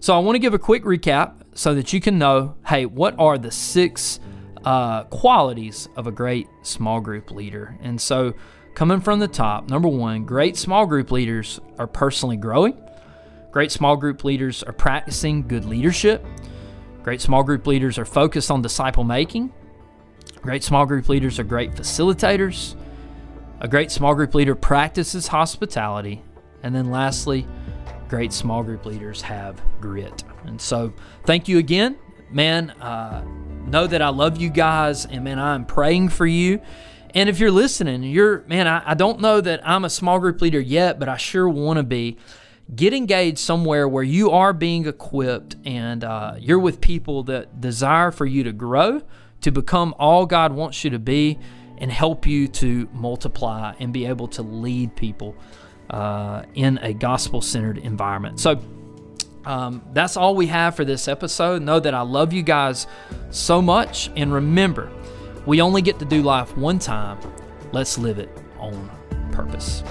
So, 0.00 0.14
I 0.14 0.18
want 0.18 0.34
to 0.34 0.40
give 0.40 0.54
a 0.54 0.58
quick 0.58 0.84
recap 0.84 1.34
so 1.54 1.74
that 1.74 1.92
you 1.92 2.00
can 2.00 2.18
know 2.18 2.56
hey, 2.66 2.86
what 2.86 3.14
are 3.18 3.38
the 3.38 3.50
six 3.50 4.20
uh, 4.64 5.04
qualities 5.04 5.88
of 5.96 6.06
a 6.06 6.12
great 6.12 6.48
small 6.62 7.00
group 7.00 7.30
leader? 7.30 7.78
And 7.80 8.00
so, 8.00 8.34
coming 8.74 9.00
from 9.00 9.20
the 9.20 9.28
top, 9.28 9.70
number 9.70 9.88
one, 9.88 10.24
great 10.24 10.56
small 10.56 10.84
group 10.86 11.10
leaders 11.10 11.60
are 11.78 11.86
personally 11.86 12.36
growing. 12.36 12.76
Great 13.52 13.72
small 13.72 13.96
group 13.96 14.22
leaders 14.24 14.62
are 14.62 14.72
practicing 14.72 15.46
good 15.46 15.64
leadership. 15.64 16.24
Great 17.02 17.20
small 17.20 17.42
group 17.42 17.66
leaders 17.66 17.98
are 17.98 18.04
focused 18.04 18.50
on 18.50 18.62
disciple 18.62 19.04
making. 19.04 19.52
Great 20.42 20.62
small 20.62 20.86
group 20.86 21.08
leaders 21.08 21.38
are 21.38 21.44
great 21.44 21.72
facilitators. 21.72 22.76
A 23.60 23.68
great 23.68 23.90
small 23.90 24.14
group 24.14 24.34
leader 24.34 24.54
practices 24.54 25.26
hospitality. 25.26 26.22
And 26.62 26.74
then 26.74 26.90
lastly, 26.90 27.46
great 28.08 28.32
small 28.32 28.62
group 28.62 28.86
leaders 28.86 29.22
have 29.22 29.60
grit. 29.80 30.24
And 30.44 30.60
so, 30.60 30.92
thank 31.24 31.46
you 31.48 31.58
again. 31.58 31.98
Man, 32.30 32.70
uh, 32.70 33.24
know 33.66 33.86
that 33.86 34.00
I 34.00 34.08
love 34.08 34.40
you 34.40 34.50
guys, 34.50 35.04
and 35.04 35.24
man, 35.24 35.38
I'm 35.38 35.64
praying 35.64 36.10
for 36.10 36.26
you. 36.26 36.60
And 37.14 37.28
if 37.28 37.40
you're 37.40 37.50
listening, 37.50 38.02
you're, 38.02 38.42
man, 38.46 38.66
I, 38.68 38.90
I 38.90 38.94
don't 38.94 39.20
know 39.20 39.40
that 39.40 39.66
I'm 39.68 39.84
a 39.84 39.90
small 39.90 40.18
group 40.20 40.40
leader 40.40 40.60
yet, 40.60 40.98
but 40.98 41.08
I 41.08 41.16
sure 41.16 41.48
want 41.48 41.78
to 41.78 41.82
be. 41.82 42.18
Get 42.74 42.94
engaged 42.94 43.38
somewhere 43.38 43.88
where 43.88 44.04
you 44.04 44.30
are 44.30 44.52
being 44.52 44.86
equipped 44.86 45.56
and 45.64 46.04
uh, 46.04 46.34
you're 46.38 46.60
with 46.60 46.80
people 46.80 47.24
that 47.24 47.60
desire 47.60 48.12
for 48.12 48.26
you 48.26 48.44
to 48.44 48.52
grow, 48.52 49.02
to 49.40 49.50
become 49.50 49.94
all 49.98 50.24
God 50.24 50.52
wants 50.52 50.84
you 50.84 50.90
to 50.90 50.98
be, 51.00 51.38
and 51.80 51.90
help 51.90 52.26
you 52.26 52.46
to 52.48 52.88
multiply 52.92 53.74
and 53.78 53.92
be 53.92 54.06
able 54.06 54.28
to 54.28 54.42
lead 54.42 54.94
people 54.96 55.34
uh, 55.88 56.44
in 56.54 56.78
a 56.78 56.92
gospel 56.92 57.40
centered 57.40 57.78
environment. 57.78 58.38
So, 58.38 58.60
um, 59.44 59.82
that's 59.92 60.16
all 60.16 60.34
we 60.34 60.46
have 60.48 60.76
for 60.76 60.84
this 60.84 61.08
episode. 61.08 61.62
Know 61.62 61.80
that 61.80 61.94
I 61.94 62.02
love 62.02 62.32
you 62.32 62.42
guys 62.42 62.86
so 63.30 63.62
much. 63.62 64.10
And 64.14 64.32
remember, 64.32 64.92
we 65.46 65.62
only 65.62 65.82
get 65.82 65.98
to 66.00 66.04
do 66.04 66.22
life 66.22 66.56
one 66.56 66.78
time. 66.78 67.18
Let's 67.72 67.96
live 67.96 68.18
it 68.18 68.28
on 68.58 68.90
purpose. 69.32 69.82